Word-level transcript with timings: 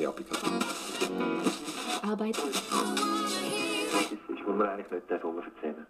bisschen 0.00 0.08
abgekackt. 0.08 0.44
Arbeiten? 2.02 2.40
Ich 4.28 4.46
will 4.46 4.54
mir 4.54 4.70
eigentlich 4.70 4.90
nicht 4.90 5.10
darüber 5.10 5.42
erzählen. 5.44 5.86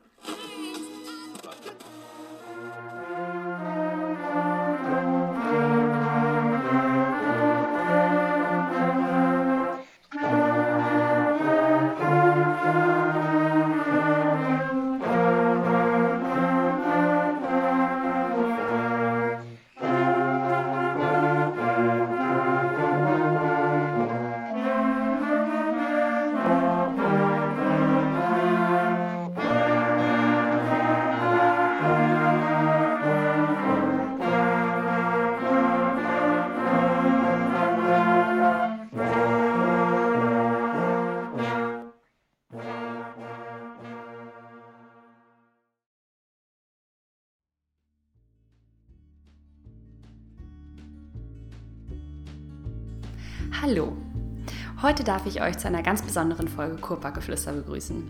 Heute 54.83 55.05
darf 55.05 55.27
ich 55.27 55.43
euch 55.43 55.59
zu 55.59 55.69
einer 55.69 55.83
ganz 55.83 56.01
besonderen 56.01 56.49
Folge 56.49 56.77
Kurparkgeflüster 56.77 57.53
begrüßen. 57.53 58.03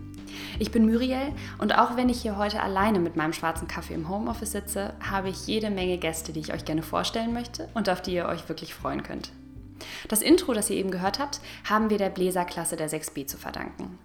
Ich 0.57 0.71
bin 0.71 0.85
Muriel 0.85 1.33
und 1.57 1.77
auch 1.77 1.97
wenn 1.97 2.07
ich 2.07 2.21
hier 2.21 2.37
heute 2.37 2.61
alleine 2.61 2.99
mit 2.99 3.17
meinem 3.17 3.33
schwarzen 3.33 3.67
Kaffee 3.67 3.93
im 3.93 4.07
Homeoffice 4.07 4.53
sitze, 4.53 4.93
habe 5.01 5.27
ich 5.27 5.47
jede 5.47 5.69
Menge 5.69 5.97
Gäste, 5.97 6.31
die 6.31 6.39
ich 6.39 6.53
euch 6.53 6.63
gerne 6.63 6.81
vorstellen 6.81 7.33
möchte 7.33 7.67
und 7.73 7.89
auf 7.89 8.01
die 8.01 8.13
ihr 8.13 8.25
euch 8.25 8.47
wirklich 8.47 8.73
freuen 8.73 9.03
könnt. 9.03 9.33
Das 10.07 10.21
Intro, 10.21 10.53
das 10.53 10.69
ihr 10.69 10.77
eben 10.77 10.91
gehört 10.91 11.19
habt, 11.19 11.41
haben 11.69 11.89
wir 11.89 11.97
der 11.97 12.09
Bläserklasse 12.09 12.77
der 12.77 12.89
6b 12.89 13.27
zu 13.27 13.37
verdanken. 13.37 13.99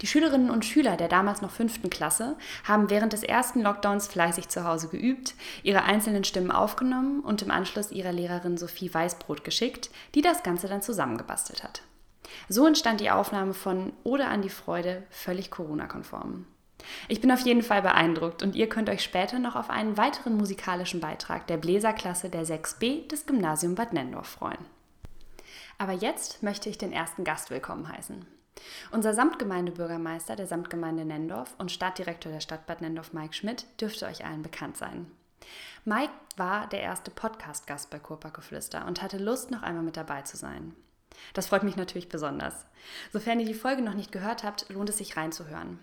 Die 0.00 0.08
Schülerinnen 0.08 0.50
und 0.50 0.64
Schüler 0.64 0.96
der 0.96 1.06
damals 1.06 1.40
noch 1.40 1.52
fünften 1.52 1.88
Klasse 1.88 2.34
haben 2.64 2.90
während 2.90 3.12
des 3.12 3.22
ersten 3.22 3.62
Lockdowns 3.62 4.08
fleißig 4.08 4.48
zu 4.48 4.64
Hause 4.64 4.88
geübt, 4.88 5.36
ihre 5.62 5.84
einzelnen 5.84 6.24
Stimmen 6.24 6.50
aufgenommen 6.50 7.20
und 7.20 7.42
im 7.42 7.52
Anschluss 7.52 7.92
ihrer 7.92 8.12
Lehrerin 8.12 8.58
Sophie 8.58 8.92
Weißbrot 8.92 9.44
geschickt, 9.44 9.90
die 10.16 10.20
das 10.20 10.42
Ganze 10.42 10.66
dann 10.66 10.82
zusammengebastelt 10.82 11.62
hat. 11.62 11.82
So 12.48 12.66
entstand 12.66 13.00
die 13.00 13.10
Aufnahme 13.10 13.54
von 13.54 13.92
Ode 14.04 14.26
an 14.26 14.42
die 14.42 14.48
Freude 14.48 15.02
völlig 15.10 15.50
Corona-konform. 15.50 16.46
Ich 17.08 17.20
bin 17.20 17.32
auf 17.32 17.40
jeden 17.40 17.62
Fall 17.62 17.82
beeindruckt 17.82 18.42
und 18.42 18.54
ihr 18.54 18.68
könnt 18.68 18.88
euch 18.88 19.02
später 19.02 19.38
noch 19.38 19.56
auf 19.56 19.70
einen 19.70 19.96
weiteren 19.96 20.36
musikalischen 20.36 21.00
Beitrag 21.00 21.46
der 21.46 21.56
Bläserklasse 21.56 22.30
der 22.30 22.44
6b 22.44 23.08
des 23.08 23.26
Gymnasium 23.26 23.74
Bad 23.74 23.92
Nendorf 23.92 24.28
freuen. 24.28 24.64
Aber 25.78 25.92
jetzt 25.92 26.42
möchte 26.42 26.68
ich 26.68 26.78
den 26.78 26.92
ersten 26.92 27.24
Gast 27.24 27.50
willkommen 27.50 27.88
heißen. 27.88 28.24
Unser 28.90 29.14
Samtgemeindebürgermeister 29.14 30.34
der 30.34 30.46
Samtgemeinde 30.46 31.04
Nendorf 31.04 31.54
und 31.58 31.70
Stadtdirektor 31.70 32.32
der 32.32 32.40
Stadt 32.40 32.66
Bad 32.66 32.80
Nendorf, 32.80 33.12
Mike 33.12 33.34
Schmidt, 33.34 33.66
dürfte 33.80 34.06
euch 34.06 34.24
allen 34.24 34.42
bekannt 34.42 34.76
sein. 34.76 35.10
Mike 35.84 36.12
war 36.36 36.66
der 36.66 36.80
erste 36.80 37.10
Podcast-Gast 37.10 37.90
bei 37.90 37.98
Kurparkgeflüster 37.98 38.86
und 38.86 39.00
hatte 39.00 39.18
Lust, 39.18 39.50
noch 39.50 39.62
einmal 39.62 39.84
mit 39.84 39.96
dabei 39.96 40.22
zu 40.22 40.36
sein. 40.36 40.74
Das 41.34 41.48
freut 41.48 41.62
mich 41.62 41.76
natürlich 41.76 42.08
besonders. 42.08 42.66
Sofern 43.12 43.40
ihr 43.40 43.46
die 43.46 43.54
Folge 43.54 43.82
noch 43.82 43.94
nicht 43.94 44.12
gehört 44.12 44.44
habt, 44.44 44.68
lohnt 44.70 44.88
es 44.88 44.98
sich 44.98 45.16
reinzuhören. 45.16 45.78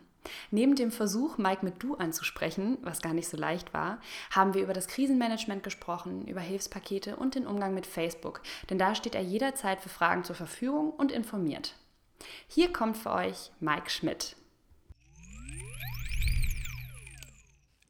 Neben 0.51 0.75
dem 0.75 0.91
Versuch, 0.91 1.37
Mike 1.37 1.63
mit 1.63 1.81
Du 1.81 1.95
anzusprechen, 1.95 2.77
was 2.81 3.01
gar 3.01 3.13
nicht 3.13 3.27
so 3.27 3.37
leicht 3.37 3.73
war, 3.73 3.99
haben 4.31 4.53
wir 4.53 4.63
über 4.63 4.73
das 4.73 4.87
Krisenmanagement 4.87 5.63
gesprochen, 5.63 6.27
über 6.27 6.41
Hilfspakete 6.41 7.15
und 7.15 7.35
den 7.35 7.45
Umgang 7.45 7.73
mit 7.73 7.85
Facebook, 7.85 8.41
denn 8.69 8.77
da 8.77 8.95
steht 8.95 9.15
er 9.15 9.21
jederzeit 9.21 9.81
für 9.81 9.89
Fragen 9.89 10.23
zur 10.23 10.35
Verfügung 10.35 10.91
und 10.91 11.11
informiert. 11.11 11.75
Hier 12.47 12.71
kommt 12.71 12.97
für 12.97 13.11
euch 13.11 13.51
Mike 13.59 13.89
Schmidt. 13.89 14.35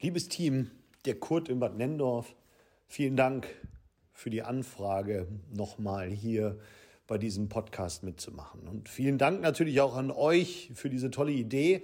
Liebes 0.00 0.28
Team, 0.28 0.70
der 1.04 1.18
Kurt 1.18 1.48
in 1.48 1.58
Bad 1.58 1.76
Nendorf, 1.76 2.34
vielen 2.86 3.16
Dank 3.16 3.48
für 4.12 4.30
die 4.30 4.42
Anfrage, 4.42 5.26
nochmal 5.52 6.10
hier 6.10 6.58
bei 7.06 7.18
diesem 7.18 7.48
Podcast 7.48 8.02
mitzumachen. 8.02 8.66
Und 8.68 8.88
vielen 8.88 9.18
Dank 9.18 9.40
natürlich 9.40 9.80
auch 9.80 9.96
an 9.96 10.10
euch 10.10 10.70
für 10.74 10.90
diese 10.90 11.10
tolle 11.10 11.32
Idee, 11.32 11.82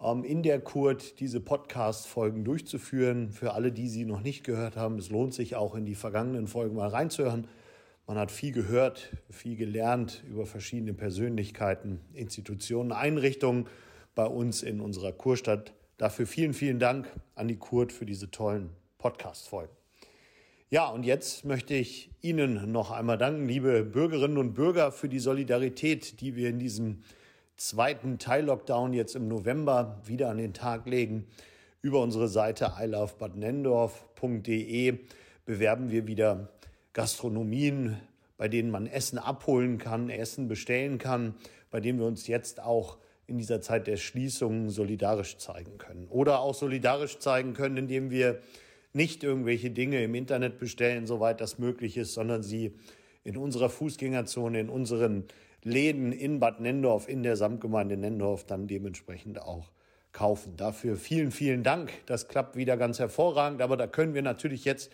ähm, 0.00 0.24
in 0.24 0.42
der 0.42 0.60
Kurt 0.60 1.20
diese 1.20 1.40
Podcast-Folgen 1.40 2.44
durchzuführen. 2.44 3.30
Für 3.30 3.54
alle, 3.54 3.72
die 3.72 3.88
sie 3.88 4.04
noch 4.04 4.20
nicht 4.20 4.44
gehört 4.44 4.76
haben, 4.76 4.98
es 4.98 5.10
lohnt 5.10 5.34
sich 5.34 5.56
auch 5.56 5.74
in 5.74 5.84
die 5.84 5.94
vergangenen 5.94 6.46
Folgen 6.46 6.76
mal 6.76 6.88
reinzuhören. 6.88 7.46
Man 8.06 8.18
hat 8.18 8.30
viel 8.30 8.52
gehört, 8.52 9.16
viel 9.30 9.56
gelernt 9.56 10.22
über 10.30 10.46
verschiedene 10.46 10.94
Persönlichkeiten, 10.94 12.00
Institutionen, 12.12 12.92
Einrichtungen 12.92 13.66
bei 14.14 14.26
uns 14.26 14.62
in 14.62 14.80
unserer 14.80 15.12
Kurstadt. 15.12 15.72
Dafür 15.96 16.26
vielen, 16.26 16.54
vielen 16.54 16.78
Dank 16.78 17.10
an 17.34 17.48
die 17.48 17.56
Kurt 17.56 17.92
für 17.92 18.06
diese 18.06 18.30
tollen 18.30 18.70
Podcast-Folgen. 18.98 19.85
Ja, 20.68 20.88
und 20.88 21.04
jetzt 21.04 21.44
möchte 21.44 21.74
ich 21.74 22.10
Ihnen 22.22 22.72
noch 22.72 22.90
einmal 22.90 23.16
danken, 23.16 23.46
liebe 23.46 23.84
Bürgerinnen 23.84 24.36
und 24.36 24.54
Bürger, 24.54 24.90
für 24.90 25.08
die 25.08 25.20
Solidarität, 25.20 26.20
die 26.20 26.34
wir 26.34 26.48
in 26.48 26.58
diesem 26.58 27.04
zweiten 27.56 28.18
Teil-Lockdown 28.18 28.92
jetzt 28.92 29.14
im 29.14 29.28
November 29.28 30.02
wieder 30.06 30.28
an 30.28 30.38
den 30.38 30.54
Tag 30.54 30.86
legen. 30.86 31.28
Über 31.82 32.02
unsere 32.02 32.26
Seite 32.26 32.72
ilovebadnendorf.de 32.80 34.98
bewerben 35.44 35.92
wir 35.92 36.08
wieder 36.08 36.48
Gastronomien, 36.94 37.98
bei 38.36 38.48
denen 38.48 38.72
man 38.72 38.88
Essen 38.88 39.18
abholen 39.18 39.78
kann, 39.78 40.10
Essen 40.10 40.48
bestellen 40.48 40.98
kann, 40.98 41.36
bei 41.70 41.78
denen 41.78 42.00
wir 42.00 42.06
uns 42.06 42.26
jetzt 42.26 42.58
auch 42.58 42.98
in 43.28 43.38
dieser 43.38 43.60
Zeit 43.60 43.86
der 43.86 43.98
Schließungen 43.98 44.70
solidarisch 44.70 45.38
zeigen 45.38 45.78
können. 45.78 46.08
Oder 46.08 46.40
auch 46.40 46.54
solidarisch 46.54 47.20
zeigen 47.20 47.54
können, 47.54 47.76
indem 47.76 48.10
wir 48.10 48.40
nicht 48.96 49.22
irgendwelche 49.22 49.70
Dinge 49.70 50.02
im 50.02 50.14
Internet 50.14 50.58
bestellen, 50.58 51.06
soweit 51.06 51.40
das 51.40 51.58
möglich 51.58 51.96
ist, 51.96 52.14
sondern 52.14 52.42
sie 52.42 52.74
in 53.22 53.36
unserer 53.36 53.68
Fußgängerzone, 53.68 54.58
in 54.58 54.68
unseren 54.68 55.24
Läden 55.62 56.12
in 56.12 56.40
Bad 56.40 56.60
Nendorf, 56.60 57.08
in 57.08 57.22
der 57.22 57.36
Samtgemeinde 57.36 57.96
Nendorf 57.96 58.44
dann 58.44 58.66
dementsprechend 58.66 59.40
auch 59.40 59.70
kaufen. 60.12 60.56
Dafür 60.56 60.96
vielen, 60.96 61.30
vielen 61.30 61.62
Dank. 61.62 61.92
Das 62.06 62.28
klappt 62.28 62.56
wieder 62.56 62.76
ganz 62.76 62.98
hervorragend, 62.98 63.60
aber 63.60 63.76
da 63.76 63.86
können 63.86 64.14
wir 64.14 64.22
natürlich 64.22 64.64
jetzt 64.64 64.90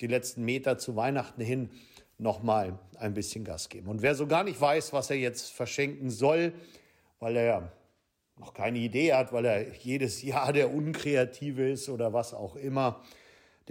die 0.00 0.06
letzten 0.06 0.44
Meter 0.44 0.78
zu 0.78 0.96
Weihnachten 0.96 1.42
hin 1.42 1.70
nochmal 2.18 2.78
ein 2.98 3.14
bisschen 3.14 3.44
Gas 3.44 3.68
geben. 3.68 3.88
Und 3.88 4.02
wer 4.02 4.14
so 4.14 4.26
gar 4.26 4.44
nicht 4.44 4.60
weiß, 4.60 4.92
was 4.92 5.10
er 5.10 5.16
jetzt 5.16 5.50
verschenken 5.50 6.10
soll, 6.10 6.52
weil 7.18 7.36
er 7.36 7.72
noch 8.38 8.54
keine 8.54 8.78
Idee 8.78 9.14
hat, 9.14 9.32
weil 9.32 9.44
er 9.44 9.74
jedes 9.74 10.22
Jahr 10.22 10.52
der 10.52 10.72
Unkreative 10.72 11.70
ist 11.70 11.88
oder 11.88 12.12
was 12.12 12.34
auch 12.34 12.54
immer, 12.54 13.02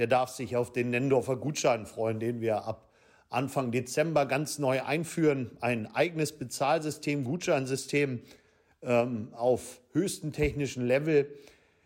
der 0.02 0.08
darf 0.08 0.32
sich 0.32 0.58
auf 0.58 0.74
den 0.74 0.90
Nendorfer 0.90 1.38
Gutschein 1.38 1.86
freuen, 1.86 2.20
den 2.20 2.42
wir 2.42 2.66
ab 2.66 2.90
Anfang 3.30 3.72
Dezember 3.72 4.26
ganz 4.26 4.60
neu 4.60 4.82
einführen. 4.84 5.52
Ein 5.62 5.88
eigenes 5.96 6.34
Bezahlsystem, 6.34 7.24
Gutscheinsystem 7.24 8.20
ähm, 8.82 9.30
auf 9.34 9.80
höchstem 9.94 10.34
technischen 10.34 10.86
Level, 10.86 11.30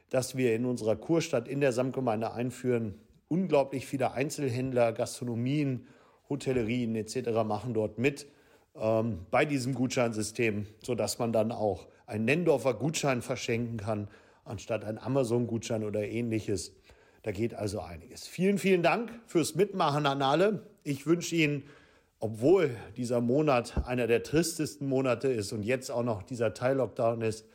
das 0.09 0.35
wir 0.35 0.55
in 0.55 0.65
unserer 0.65 0.95
Kurstadt 0.95 1.47
in 1.47 1.61
der 1.61 1.71
Samtgemeinde 1.71 2.33
einführen 2.33 2.95
unglaublich 3.27 3.85
viele 3.85 4.13
Einzelhändler, 4.13 4.93
Gastronomien, 4.93 5.87
Hotellerien 6.29 6.95
etc. 6.95 7.43
machen 7.45 7.73
dort 7.73 7.97
mit 7.97 8.27
ähm, 8.75 9.25
bei 9.31 9.45
diesem 9.45 9.73
Gutscheinsystem, 9.73 10.67
sodass 10.81 11.19
man 11.19 11.31
dann 11.31 11.51
auch 11.51 11.87
einen 12.07 12.25
Nendorfer 12.25 12.73
Gutschein 12.73 13.21
verschenken 13.21 13.77
kann, 13.77 14.07
anstatt 14.43 14.85
einen 14.85 14.97
Amazon-Gutschein 14.97 15.83
oder 15.83 16.07
ähnliches. 16.07 16.75
Da 17.25 17.31
geht 17.31 17.55
also 17.55 17.79
einiges. 17.79 18.27
Vielen, 18.27 18.59
vielen 18.59 18.83
Dank 18.83 19.11
fürs 19.25 19.55
Mitmachen 19.55 20.05
an 20.05 20.21
alle. 20.21 20.61
Ich 20.83 21.07
wünsche 21.07 21.35
Ihnen, 21.35 21.63
obwohl 22.19 22.75
dieser 22.97 23.19
Monat 23.19 23.87
einer 23.87 24.05
der 24.05 24.21
tristesten 24.21 24.87
Monate 24.87 25.29
ist 25.29 25.51
und 25.51 25.63
jetzt 25.63 25.89
auch 25.89 26.03
noch 26.03 26.21
dieser 26.21 26.53
Teil-Lockdown 26.53 27.21
ist, 27.21 27.47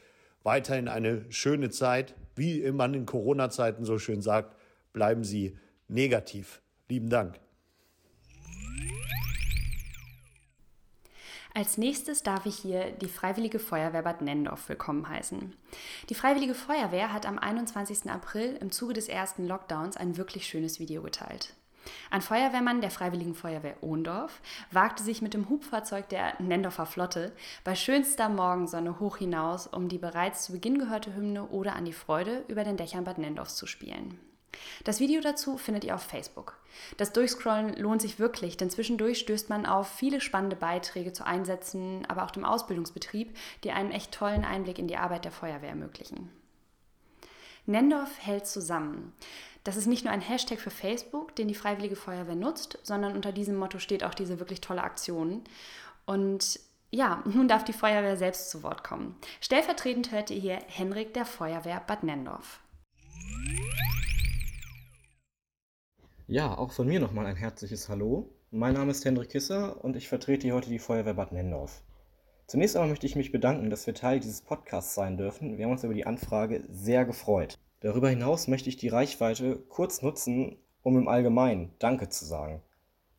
weiterhin 0.43 0.89
eine 0.89 1.25
schöne 1.29 1.71
Zeit, 1.71 2.17
wie 2.35 2.69
man 2.73 2.95
in 2.95 3.07
Corona-Zeiten 3.07 3.85
so 3.85 4.01
schön 4.01 4.23
sagt 4.23 4.57
bleiben 4.93 5.23
Sie 5.23 5.57
negativ. 5.87 6.63
Lieben 6.89 7.09
Dank. 7.09 7.39
Als 11.53 11.79
nächstes 11.79 12.23
darf 12.23 12.47
ich 12.47 12.57
hier 12.57 12.93
die 12.93 13.09
Freiwillige 13.09 13.59
Feuerwehr 13.59 14.03
Bad 14.03 14.23
Nendorf 14.23 14.69
willkommen 14.69 15.09
heißen. 15.09 15.53
Die 16.09 16.15
Freiwillige 16.15 16.55
Feuerwehr 16.55 17.13
hat 17.13 17.27
am 17.27 17.39
21. 17.39 18.09
April 18.09 18.57
im 18.61 18.71
Zuge 18.71 18.95
des 18.95 19.09
ersten 19.09 19.49
Lockdowns 19.49 19.97
ein 19.97 20.17
wirklich 20.17 20.47
schönes 20.47 20.79
Video 20.79 21.03
geteilt. 21.03 21.55
Ein 22.11 22.23
Feuerwehrmann 22.23 22.81
der 22.81 22.93
Freiwilligen 22.93 23.35
Feuerwehr 23.35 23.79
Ohndorf 23.81 24.41
wagte 24.71 25.03
sich 25.03 25.23
mit 25.23 25.35
dem 25.35 25.49
Hubfahrzeug 25.49 26.09
der 26.09 26.41
Nendorfer 26.41 26.87
Flotte 26.87 27.33
bei 27.65 27.75
schönster 27.75 28.29
Morgensonne 28.29 29.01
hoch 29.01 29.17
hinaus, 29.17 29.67
um 29.67 29.89
die 29.89 29.99
bereits 29.99 30.45
zu 30.45 30.53
Beginn 30.53 30.79
gehörte 30.79 31.17
Hymne 31.17 31.49
oder 31.49 31.75
an 31.75 31.85
die 31.85 31.93
Freude 31.93 32.45
über 32.47 32.63
den 32.63 32.77
Dächern 32.77 33.05
Bad 33.05 33.19
Nendorfs 33.19 33.57
zu 33.57 33.67
spielen. 33.67 34.21
Das 34.85 35.01
Video 35.01 35.21
dazu 35.21 35.59
findet 35.59 35.85
ihr 35.85 35.95
auf 35.95 36.03
Facebook. 36.03 36.59
Das 36.97 37.13
Durchscrollen 37.13 37.77
lohnt 37.77 38.01
sich 38.01 38.19
wirklich, 38.19 38.57
denn 38.57 38.71
zwischendurch 38.71 39.19
stößt 39.19 39.49
man 39.49 39.67
auf 39.67 39.89
viele 39.89 40.21
spannende 40.21 40.57
Beiträge 40.57 41.13
zu 41.13 41.27
Einsätzen, 41.27 42.07
aber 42.07 42.25
auch 42.25 42.31
dem 42.31 42.45
Ausbildungsbetrieb, 42.45 43.37
die 43.65 43.73
einen 43.73 43.91
echt 43.91 44.13
tollen 44.13 44.45
Einblick 44.45 44.79
in 44.79 44.89
die 44.89 44.97
Arbeit 44.97 45.25
der 45.25 45.33
Feuerwehr 45.33 45.71
ermöglichen. 45.71 46.31
Nendorf 47.67 48.11
hält 48.21 48.47
zusammen. 48.47 49.13
Das 49.65 49.77
ist 49.77 49.87
nicht 49.87 50.05
nur 50.05 50.13
ein 50.13 50.23
Hashtag 50.23 50.59
für 50.59 50.71
Facebook, 50.71 51.37
den 51.37 51.49
die 51.49 51.55
Freiwillige 51.55 51.97
Feuerwehr 51.97 52.35
nutzt, 52.35 52.79
sondern 52.83 53.15
unter 53.15 53.33
diesem 53.33 53.57
Motto 53.57 53.79
steht 53.79 54.05
auch 54.05 54.15
diese 54.15 54.39
wirklich 54.39 54.61
tolle 54.61 54.83
Aktion. 54.83 55.45
Und 56.07 56.59
ja, 56.91 57.23
nun 57.27 57.47
darf 57.47 57.65
die 57.65 57.73
Feuerwehr 57.73 58.17
selbst 58.17 58.51
zu 58.51 58.63
Wort 58.63 58.83
kommen. 58.83 59.17
Stellvertretend 59.41 60.11
hört 60.13 60.31
ihr 60.31 60.41
hier 60.41 60.59
Henrik 60.67 61.15
der 61.15 61.27
Feuerwehr 61.27 61.81
Bad 61.87 62.03
Nendorf. 62.03 62.61
Ja, 66.31 66.57
auch 66.57 66.71
von 66.71 66.87
mir 66.87 67.01
nochmal 67.01 67.27
ein 67.27 67.35
herzliches 67.35 67.89
Hallo. 67.89 68.31
Mein 68.53 68.75
Name 68.75 68.93
ist 68.93 69.05
Hendrik 69.05 69.31
Kisser 69.31 69.85
und 69.85 69.97
ich 69.97 70.07
vertrete 70.07 70.47
hier 70.47 70.55
heute 70.55 70.71
die 70.71 70.79
Feuerwehr 70.79 71.15
Bad 71.15 71.33
Nendorf. 71.33 71.83
Zunächst 72.47 72.77
einmal 72.77 72.91
möchte 72.91 73.07
ich 73.07 73.17
mich 73.17 73.33
bedanken, 73.33 73.69
dass 73.69 73.85
wir 73.89 73.95
Teil 73.95 74.21
dieses 74.21 74.41
Podcasts 74.41 74.95
sein 74.95 75.17
dürfen. 75.17 75.59
Wir 75.59 75.65
haben 75.65 75.73
uns 75.73 75.83
über 75.83 75.93
die 75.93 76.07
Anfrage 76.07 76.63
sehr 76.69 77.05
gefreut. 77.05 77.59
Darüber 77.81 78.09
hinaus 78.09 78.47
möchte 78.47 78.69
ich 78.69 78.77
die 78.77 78.87
Reichweite 78.87 79.57
kurz 79.57 80.03
nutzen, 80.03 80.57
um 80.85 80.97
im 80.97 81.09
Allgemeinen 81.09 81.75
Danke 81.81 82.11
zu 82.11 82.25
sagen. 82.25 82.63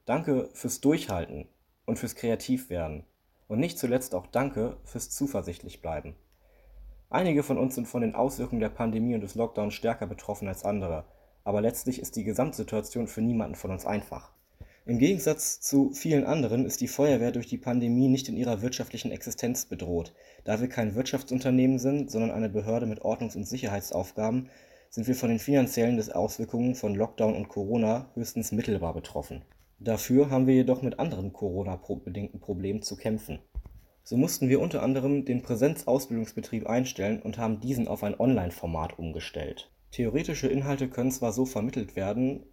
Danke 0.05 0.47
fürs 0.53 0.79
Durchhalten 0.79 1.49
und 1.85 1.99
fürs 1.99 2.15
Kreativwerden. 2.15 3.03
Und 3.49 3.59
nicht 3.59 3.77
zuletzt 3.77 4.15
auch 4.15 4.27
Danke 4.27 4.77
fürs 4.85 5.09
zuversichtlich 5.09 5.81
bleiben. 5.81 6.15
Einige 7.09 7.43
von 7.43 7.57
uns 7.57 7.75
sind 7.75 7.89
von 7.89 8.03
den 8.03 8.15
Auswirkungen 8.15 8.61
der 8.61 8.69
Pandemie 8.69 9.15
und 9.15 9.21
des 9.21 9.35
Lockdowns 9.35 9.73
stärker 9.73 10.07
betroffen 10.07 10.47
als 10.47 10.63
andere, 10.63 11.03
aber 11.43 11.61
letztlich 11.61 11.99
ist 11.99 12.15
die 12.15 12.23
Gesamtsituation 12.23 13.07
für 13.07 13.21
niemanden 13.21 13.55
von 13.55 13.71
uns 13.71 13.85
einfach. 13.85 14.31
Im 14.85 14.97
Gegensatz 14.97 15.61
zu 15.61 15.91
vielen 15.91 16.25
anderen 16.25 16.65
ist 16.65 16.81
die 16.81 16.87
Feuerwehr 16.87 17.31
durch 17.31 17.47
die 17.47 17.57
Pandemie 17.57 18.07
nicht 18.07 18.27
in 18.29 18.35
ihrer 18.35 18.61
wirtschaftlichen 18.61 19.11
Existenz 19.11 19.65
bedroht. 19.65 20.13
Da 20.43 20.59
wir 20.59 20.69
kein 20.69 20.95
Wirtschaftsunternehmen 20.95 21.77
sind, 21.77 22.09
sondern 22.09 22.31
eine 22.31 22.49
Behörde 22.49 22.87
mit 22.87 23.01
Ordnungs- 23.01 23.35
und 23.35 23.47
Sicherheitsaufgaben, 23.47 24.49
sind 24.89 25.07
wir 25.07 25.15
von 25.15 25.29
den 25.29 25.39
finanziellen 25.39 26.01
Auswirkungen 26.11 26.75
von 26.75 26.95
Lockdown 26.95 27.35
und 27.35 27.47
Corona 27.47 28.09
höchstens 28.15 28.51
mittelbar 28.51 28.93
betroffen. 28.93 29.43
Dafür 29.79 30.29
haben 30.29 30.47
wir 30.47 30.53
jedoch 30.53 30.81
mit 30.81 30.99
anderen 30.99 31.31
Corona-bedingten 31.31 32.39
Problemen 32.39 32.81
zu 32.81 32.97
kämpfen. 32.97 33.39
So 34.03 34.17
mussten 34.17 34.49
wir 34.49 34.59
unter 34.59 34.83
anderem 34.83 35.25
den 35.25 35.41
Präsenzausbildungsbetrieb 35.41 36.67
einstellen 36.67 37.21
und 37.21 37.37
haben 37.37 37.59
diesen 37.61 37.87
auf 37.87 38.03
ein 38.03 38.19
Online-Format 38.19 38.99
umgestellt. 38.99 39.70
Theoretische 39.91 40.47
Inhalte 40.47 40.89
können 40.89 41.11
zwar 41.11 41.31
so 41.31 41.45
vermittelt 41.45 41.95
werden 41.95 42.45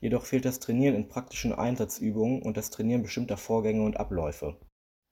Jedoch 0.00 0.26
fehlt 0.26 0.44
das 0.44 0.60
Trainieren 0.60 0.94
in 0.94 1.08
praktischen 1.08 1.52
Einsatzübungen 1.52 2.42
und 2.42 2.56
das 2.56 2.70
Trainieren 2.70 3.02
bestimmter 3.02 3.36
Vorgänge 3.36 3.82
und 3.82 3.98
Abläufe. 3.98 4.56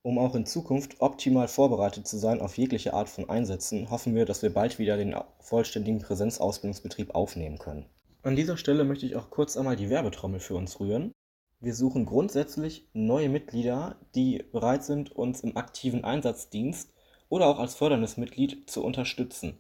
Um 0.03 0.19
auch 0.19 0.37
in 0.37 0.47
Zukunft 0.47 1.01
optimal 1.01 1.49
vorbereitet 1.49 2.07
zu 2.07 2.17
sein 2.19 2.41
auf 2.41 2.57
jegliche 2.57 2.95
Art 2.95 3.09
von 3.09 3.29
Einsätzen, 3.29 3.91
hoffen 3.91 4.15
wir, 4.15 4.25
dass 4.25 4.43
wir 4.43 4.55
bald 4.55 4.79
wieder 4.79 4.97
den 4.97 5.17
vollständigen 5.41 5.99
Präsenzausbildungsbetrieb 5.99 7.17
aufnehmen 7.17 7.59
können. 7.59 7.87
An 8.23 8.37
dieser 8.37 8.57
Stelle 8.57 8.85
möchte 8.85 9.07
ich 9.07 9.17
auch 9.17 9.31
kurz 9.31 9.57
einmal 9.57 9.75
die 9.75 9.91
Werbetrommel 9.91 10.39
für 10.39 10.55
uns 10.55 10.79
rühren. 10.79 11.11
Wir 11.59 11.75
suchen 11.75 12.07
grundsätzlich 12.07 12.89
neue 12.93 13.29
Mitglieder, 13.29 13.97
die 14.15 14.45
bereit 14.53 14.85
sind, 14.85 15.11
uns 15.11 15.41
im 15.41 15.57
aktiven 15.57 16.05
Einsatzdienst 16.05 16.93
oder 17.29 17.47
auch 17.47 17.59
als 17.59 17.75
förderndes 17.75 18.17
Mitglied 18.17 18.71
zu 18.71 18.85
unterstützen 18.85 19.59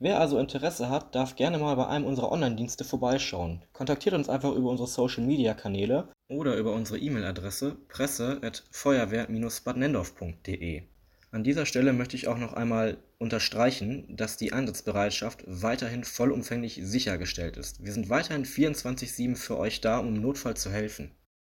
Wer 0.00 0.20
also 0.20 0.38
Interesse 0.38 0.90
hat, 0.90 1.16
darf 1.16 1.34
gerne 1.34 1.58
mal 1.58 1.74
bei 1.74 1.88
einem 1.88 2.04
unserer 2.04 2.30
Online-Dienste 2.30 2.84
vorbeischauen. 2.84 3.64
Kontaktiert 3.72 4.14
uns 4.14 4.28
einfach 4.28 4.54
über 4.54 4.70
unsere 4.70 4.86
Social-Media-Kanäle 4.86 6.06
oder 6.28 6.56
über 6.56 6.72
unsere 6.72 7.00
E-Mail-Adresse 7.00 7.78
presse@feuerwehr-badnendorf.de. 7.88 10.82
An 11.32 11.42
dieser 11.42 11.66
Stelle 11.66 11.92
möchte 11.92 12.14
ich 12.16 12.28
auch 12.28 12.38
noch 12.38 12.52
einmal 12.52 12.98
unterstreichen, 13.18 14.16
dass 14.16 14.36
die 14.36 14.52
Einsatzbereitschaft 14.52 15.42
weiterhin 15.46 16.04
vollumfänglich 16.04 16.78
sichergestellt 16.80 17.56
ist. 17.56 17.84
Wir 17.84 17.92
sind 17.92 18.08
weiterhin 18.08 18.44
24/7 18.44 19.34
für 19.34 19.58
euch 19.58 19.80
da, 19.80 19.98
um 19.98 20.14
im 20.14 20.22
Notfall 20.22 20.56
zu 20.56 20.70
helfen. 20.70 21.10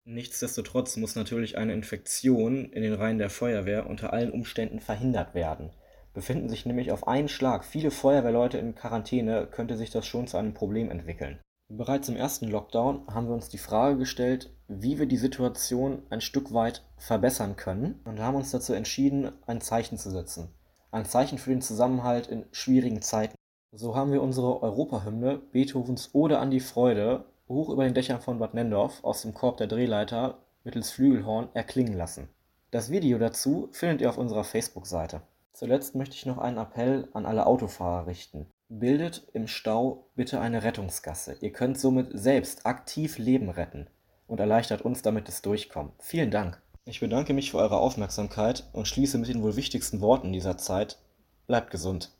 Nichtsdestotrotz 0.04 0.96
muss 0.96 1.14
natürlich 1.14 1.58
eine 1.58 1.74
Infektion 1.74 2.72
in 2.72 2.82
den 2.82 2.94
Reihen 2.94 3.18
der 3.18 3.28
Feuerwehr 3.28 3.86
unter 3.86 4.14
allen 4.14 4.30
Umständen 4.30 4.80
verhindert 4.80 5.34
werden. 5.34 5.74
Befinden 6.12 6.48
sich 6.48 6.66
nämlich 6.66 6.92
auf 6.92 7.06
einen 7.06 7.28
Schlag 7.28 7.64
viele 7.64 7.90
Feuerwehrleute 7.90 8.58
in 8.58 8.74
Quarantäne, 8.74 9.46
könnte 9.46 9.76
sich 9.76 9.90
das 9.90 10.06
schon 10.06 10.26
zu 10.26 10.36
einem 10.36 10.54
Problem 10.54 10.90
entwickeln. 10.90 11.38
Bereits 11.68 12.08
im 12.08 12.16
ersten 12.16 12.48
Lockdown 12.48 13.06
haben 13.06 13.28
wir 13.28 13.34
uns 13.34 13.48
die 13.48 13.58
Frage 13.58 13.96
gestellt, 13.96 14.52
wie 14.66 14.98
wir 14.98 15.06
die 15.06 15.16
Situation 15.16 16.02
ein 16.10 16.20
Stück 16.20 16.52
weit 16.52 16.84
verbessern 16.96 17.54
können 17.54 18.00
und 18.04 18.18
haben 18.18 18.34
uns 18.34 18.50
dazu 18.50 18.72
entschieden, 18.72 19.30
ein 19.46 19.60
Zeichen 19.60 19.96
zu 19.96 20.10
setzen. 20.10 20.48
Ein 20.90 21.04
Zeichen 21.04 21.38
für 21.38 21.50
den 21.50 21.62
Zusammenhalt 21.62 22.26
in 22.26 22.44
schwierigen 22.50 23.02
Zeiten. 23.02 23.36
So 23.70 23.94
haben 23.94 24.10
wir 24.10 24.20
unsere 24.20 24.62
Europahymne 24.64 25.38
Beethovens 25.52 26.10
Ode 26.12 26.40
an 26.40 26.50
die 26.50 26.58
Freude 26.58 27.26
hoch 27.48 27.68
über 27.68 27.84
den 27.84 27.94
Dächern 27.94 28.20
von 28.20 28.40
Bad 28.40 28.54
Nendorf 28.54 29.04
aus 29.04 29.22
dem 29.22 29.32
Korb 29.32 29.58
der 29.58 29.68
Drehleiter 29.68 30.38
mittels 30.64 30.90
Flügelhorn 30.90 31.50
erklingen 31.54 31.94
lassen. 31.94 32.28
Das 32.72 32.90
Video 32.90 33.18
dazu 33.18 33.68
findet 33.70 34.00
ihr 34.00 34.10
auf 34.10 34.18
unserer 34.18 34.44
Facebook-Seite. 34.44 35.22
Zuletzt 35.52 35.94
möchte 35.94 36.14
ich 36.14 36.26
noch 36.26 36.38
einen 36.38 36.58
Appell 36.58 37.08
an 37.12 37.26
alle 37.26 37.46
Autofahrer 37.46 38.06
richten. 38.06 38.46
Bildet 38.68 39.28
im 39.32 39.46
Stau 39.46 40.06
bitte 40.14 40.40
eine 40.40 40.62
Rettungsgasse. 40.62 41.36
Ihr 41.40 41.52
könnt 41.52 41.78
somit 41.78 42.08
selbst 42.12 42.66
aktiv 42.66 43.18
Leben 43.18 43.50
retten 43.50 43.88
und 44.26 44.38
erleichtert 44.38 44.82
uns 44.82 45.02
damit 45.02 45.28
das 45.28 45.42
Durchkommen. 45.42 45.92
Vielen 45.98 46.30
Dank. 46.30 46.62
Ich 46.84 47.00
bedanke 47.00 47.34
mich 47.34 47.50
für 47.50 47.58
eure 47.58 47.78
Aufmerksamkeit 47.78 48.68
und 48.72 48.88
schließe 48.88 49.18
mit 49.18 49.28
den 49.28 49.42
wohl 49.42 49.56
wichtigsten 49.56 50.00
Worten 50.00 50.32
dieser 50.32 50.56
Zeit. 50.56 50.98
Bleibt 51.46 51.70
gesund. 51.70 52.12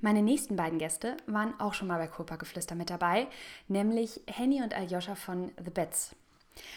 Meine 0.00 0.22
nächsten 0.22 0.56
beiden 0.56 0.80
Gäste 0.80 1.16
waren 1.26 1.58
auch 1.60 1.74
schon 1.74 1.86
mal 1.86 1.98
bei 1.98 2.08
Kurpa 2.08 2.34
Geflüster 2.34 2.74
mit 2.74 2.90
dabei, 2.90 3.28
nämlich 3.68 4.20
Henny 4.26 4.60
und 4.62 4.74
Aljoscha 4.74 5.14
von 5.14 5.52
The 5.64 5.70
Bets. 5.70 6.16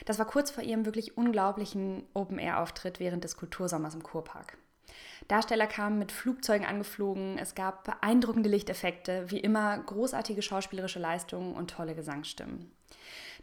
Das 0.05 0.19
war 0.19 0.25
kurz 0.25 0.51
vor 0.51 0.63
ihrem 0.63 0.85
wirklich 0.85 1.17
unglaublichen 1.17 2.03
Open-Air-Auftritt 2.13 2.99
während 2.99 3.23
des 3.23 3.37
Kultursommers 3.37 3.95
im 3.95 4.03
Kurpark. 4.03 4.57
Darsteller 5.27 5.67
kamen 5.67 5.97
mit 5.97 6.11
Flugzeugen 6.11 6.67
angeflogen, 6.67 7.37
es 7.37 7.55
gab 7.55 7.85
beeindruckende 7.85 8.49
Lichteffekte, 8.49 9.29
wie 9.31 9.39
immer 9.39 9.77
großartige 9.77 10.41
schauspielerische 10.41 10.99
Leistungen 10.99 11.55
und 11.55 11.71
tolle 11.71 11.95
Gesangsstimmen. 11.95 12.71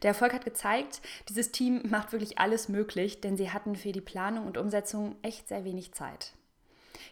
Der 0.02 0.08
Erfolg 0.08 0.32
hat 0.32 0.44
gezeigt, 0.44 1.00
dieses 1.28 1.52
Team 1.52 1.82
macht 1.88 2.12
wirklich 2.12 2.38
alles 2.38 2.68
möglich, 2.68 3.20
denn 3.20 3.36
sie 3.36 3.50
hatten 3.50 3.76
für 3.76 3.92
die 3.92 4.00
Planung 4.00 4.46
und 4.46 4.58
Umsetzung 4.58 5.16
echt 5.22 5.48
sehr 5.48 5.64
wenig 5.64 5.92
Zeit. 5.92 6.32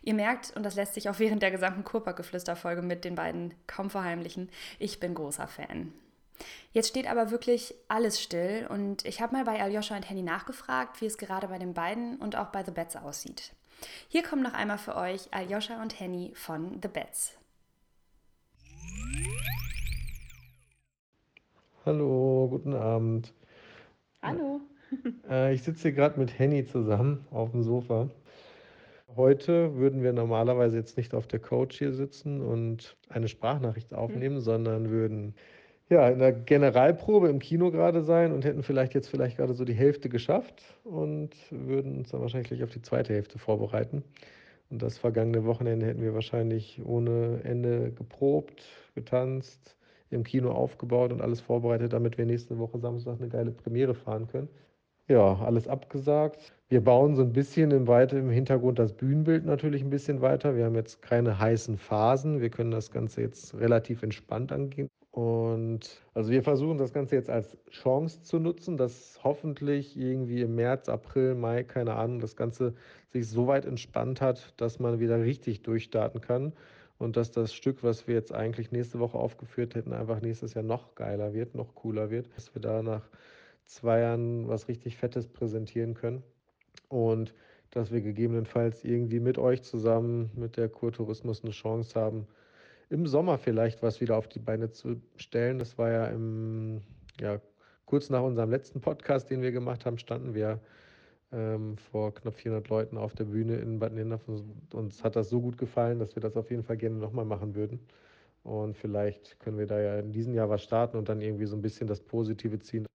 Ihr 0.02 0.14
merkt, 0.14 0.56
und 0.56 0.62
das 0.62 0.76
lässt 0.76 0.94
sich 0.94 1.08
auch 1.08 1.18
während 1.18 1.42
der 1.42 1.50
gesamten 1.50 1.84
Kurpark-Geflüster-Folge 1.84 2.82
mit 2.82 3.04
den 3.04 3.14
beiden 3.14 3.54
kaum 3.66 3.90
verheimlichen, 3.90 4.50
ich 4.78 4.98
bin 4.98 5.14
großer 5.14 5.46
Fan. 5.46 5.92
Jetzt 6.72 6.88
steht 6.88 7.10
aber 7.10 7.30
wirklich 7.30 7.74
alles 7.88 8.20
still 8.20 8.66
und 8.68 9.04
ich 9.04 9.20
habe 9.20 9.34
mal 9.34 9.44
bei 9.44 9.60
Aljoscha 9.60 9.96
und 9.96 10.08
Henny 10.08 10.22
nachgefragt, 10.22 11.00
wie 11.00 11.06
es 11.06 11.18
gerade 11.18 11.48
bei 11.48 11.58
den 11.58 11.74
beiden 11.74 12.16
und 12.16 12.36
auch 12.36 12.48
bei 12.48 12.62
The 12.62 12.70
Bets 12.70 12.96
aussieht. 12.96 13.52
Hier 14.08 14.22
kommen 14.22 14.42
noch 14.42 14.54
einmal 14.54 14.78
für 14.78 14.96
euch 14.96 15.32
Aljoscha 15.32 15.82
und 15.82 15.98
Henny 15.98 16.32
von 16.34 16.80
The 16.82 16.88
Bets. 16.88 17.36
Hallo, 21.86 22.46
guten 22.50 22.74
Abend. 22.74 23.32
Hallo. 24.22 24.60
Äh, 25.28 25.54
ich 25.54 25.62
sitze 25.62 25.82
hier 25.82 25.92
gerade 25.92 26.18
mit 26.18 26.38
Henny 26.38 26.66
zusammen 26.66 27.24
auf 27.30 27.52
dem 27.52 27.62
Sofa. 27.62 28.10
Heute 29.16 29.76
würden 29.76 30.02
wir 30.02 30.12
normalerweise 30.12 30.76
jetzt 30.76 30.96
nicht 30.96 31.14
auf 31.14 31.26
der 31.26 31.40
Couch 31.40 31.78
hier 31.78 31.92
sitzen 31.92 32.40
und 32.40 32.96
eine 33.08 33.28
Sprachnachricht 33.28 33.94
aufnehmen, 33.94 34.36
mhm. 34.36 34.40
sondern 34.40 34.90
würden 34.90 35.34
ja, 35.90 36.08
in 36.08 36.20
der 36.20 36.32
Generalprobe 36.32 37.28
im 37.28 37.40
Kino 37.40 37.70
gerade 37.72 38.02
sein 38.02 38.32
und 38.32 38.44
hätten 38.44 38.62
vielleicht 38.62 38.94
jetzt 38.94 39.08
vielleicht 39.08 39.36
gerade 39.36 39.54
so 39.54 39.64
die 39.64 39.74
Hälfte 39.74 40.08
geschafft 40.08 40.62
und 40.84 41.30
würden 41.50 41.98
uns 41.98 42.10
dann 42.10 42.20
wahrscheinlich 42.20 42.62
auf 42.62 42.70
die 42.70 42.80
zweite 42.80 43.12
Hälfte 43.12 43.38
vorbereiten. 43.38 44.04
Und 44.70 44.82
das 44.82 44.98
vergangene 44.98 45.44
Wochenende 45.44 45.86
hätten 45.86 46.02
wir 46.02 46.14
wahrscheinlich 46.14 46.80
ohne 46.84 47.40
Ende 47.42 47.90
geprobt, 47.90 48.62
getanzt, 48.94 49.76
im 50.10 50.22
Kino 50.22 50.52
aufgebaut 50.52 51.12
und 51.12 51.20
alles 51.20 51.40
vorbereitet, 51.40 51.92
damit 51.92 52.18
wir 52.18 52.24
nächste 52.24 52.58
Woche 52.58 52.78
Samstag 52.78 53.18
eine 53.18 53.28
geile 53.28 53.50
Premiere 53.50 53.94
fahren 53.94 54.28
können. 54.28 54.48
Ja, 55.08 55.40
alles 55.40 55.66
abgesagt. 55.66 56.52
Wir 56.68 56.84
bauen 56.84 57.16
so 57.16 57.22
ein 57.22 57.32
bisschen 57.32 57.72
im, 57.72 57.88
Weite, 57.88 58.16
im 58.16 58.30
Hintergrund 58.30 58.78
das 58.78 58.92
Bühnenbild 58.92 59.44
natürlich 59.44 59.82
ein 59.82 59.90
bisschen 59.90 60.20
weiter. 60.20 60.54
Wir 60.54 60.66
haben 60.66 60.76
jetzt 60.76 61.02
keine 61.02 61.36
heißen 61.36 61.78
Phasen. 61.78 62.40
Wir 62.40 62.50
können 62.50 62.70
das 62.70 62.92
Ganze 62.92 63.22
jetzt 63.22 63.54
relativ 63.58 64.04
entspannt 64.04 64.52
angehen. 64.52 64.88
Und 65.12 66.00
also 66.14 66.30
wir 66.30 66.42
versuchen 66.42 66.78
das 66.78 66.92
Ganze 66.92 67.16
jetzt 67.16 67.30
als 67.30 67.56
Chance 67.70 68.22
zu 68.22 68.38
nutzen, 68.38 68.76
dass 68.76 69.18
hoffentlich 69.24 69.96
irgendwie 69.96 70.42
im 70.42 70.54
März, 70.54 70.88
April, 70.88 71.34
Mai, 71.34 71.64
keine 71.64 71.94
Ahnung, 71.96 72.20
das 72.20 72.36
Ganze 72.36 72.74
sich 73.08 73.28
so 73.28 73.48
weit 73.48 73.64
entspannt 73.64 74.20
hat, 74.20 74.54
dass 74.56 74.78
man 74.78 75.00
wieder 75.00 75.20
richtig 75.20 75.62
durchstarten 75.62 76.20
kann 76.20 76.52
und 76.98 77.16
dass 77.16 77.32
das 77.32 77.52
Stück, 77.52 77.82
was 77.82 78.06
wir 78.06 78.14
jetzt 78.14 78.32
eigentlich 78.32 78.70
nächste 78.70 79.00
Woche 79.00 79.18
aufgeführt 79.18 79.74
hätten, 79.74 79.92
einfach 79.92 80.20
nächstes 80.20 80.54
Jahr 80.54 80.62
noch 80.62 80.94
geiler 80.94 81.32
wird, 81.34 81.56
noch 81.56 81.74
cooler 81.74 82.10
wird, 82.10 82.28
dass 82.36 82.54
wir 82.54 82.62
da 82.62 82.82
nach 82.82 83.08
zwei 83.66 84.00
Jahren 84.00 84.46
was 84.48 84.68
richtig 84.68 84.96
Fettes 84.96 85.26
präsentieren 85.26 85.94
können 85.94 86.22
und 86.88 87.34
dass 87.70 87.90
wir 87.90 88.00
gegebenenfalls 88.00 88.84
irgendwie 88.84 89.20
mit 89.20 89.38
euch 89.38 89.62
zusammen, 89.62 90.30
mit 90.34 90.56
der 90.56 90.68
Kurtourismus 90.68 91.42
eine 91.42 91.52
Chance 91.52 91.98
haben, 91.98 92.26
im 92.90 93.06
Sommer 93.06 93.38
vielleicht 93.38 93.82
was 93.82 94.00
wieder 94.00 94.16
auf 94.16 94.28
die 94.28 94.40
Beine 94.40 94.70
zu 94.70 95.00
stellen. 95.16 95.58
Das 95.58 95.78
war 95.78 95.90
ja 95.90 96.06
im, 96.06 96.82
ja, 97.20 97.40
kurz 97.86 98.10
nach 98.10 98.22
unserem 98.22 98.50
letzten 98.50 98.80
Podcast, 98.80 99.30
den 99.30 99.42
wir 99.42 99.52
gemacht 99.52 99.86
haben, 99.86 99.98
standen 99.98 100.34
wir 100.34 100.60
ähm, 101.32 101.76
vor 101.78 102.12
knapp 102.14 102.34
400 102.34 102.68
Leuten 102.68 102.98
auf 102.98 103.14
der 103.14 103.24
Bühne 103.24 103.56
in 103.56 103.78
Bad 103.78 103.92
Nindorf. 103.92 104.22
Uns 104.72 105.04
hat 105.04 105.16
das 105.16 105.30
so 105.30 105.40
gut 105.40 105.56
gefallen, 105.56 106.00
dass 106.00 106.16
wir 106.16 106.20
das 106.20 106.36
auf 106.36 106.50
jeden 106.50 106.64
Fall 106.64 106.76
gerne 106.76 106.96
nochmal 106.96 107.24
machen 107.24 107.54
würden. 107.54 107.80
Und 108.42 108.76
vielleicht 108.76 109.38
können 109.38 109.58
wir 109.58 109.66
da 109.66 109.80
ja 109.80 109.98
in 109.98 110.12
diesem 110.12 110.34
Jahr 110.34 110.48
was 110.50 110.62
starten 110.62 110.96
und 110.96 111.08
dann 111.08 111.20
irgendwie 111.20 111.46
so 111.46 111.56
ein 111.56 111.62
bisschen 111.62 111.86
das 111.86 112.00
Positive 112.00 112.58
ziehen 112.58 112.86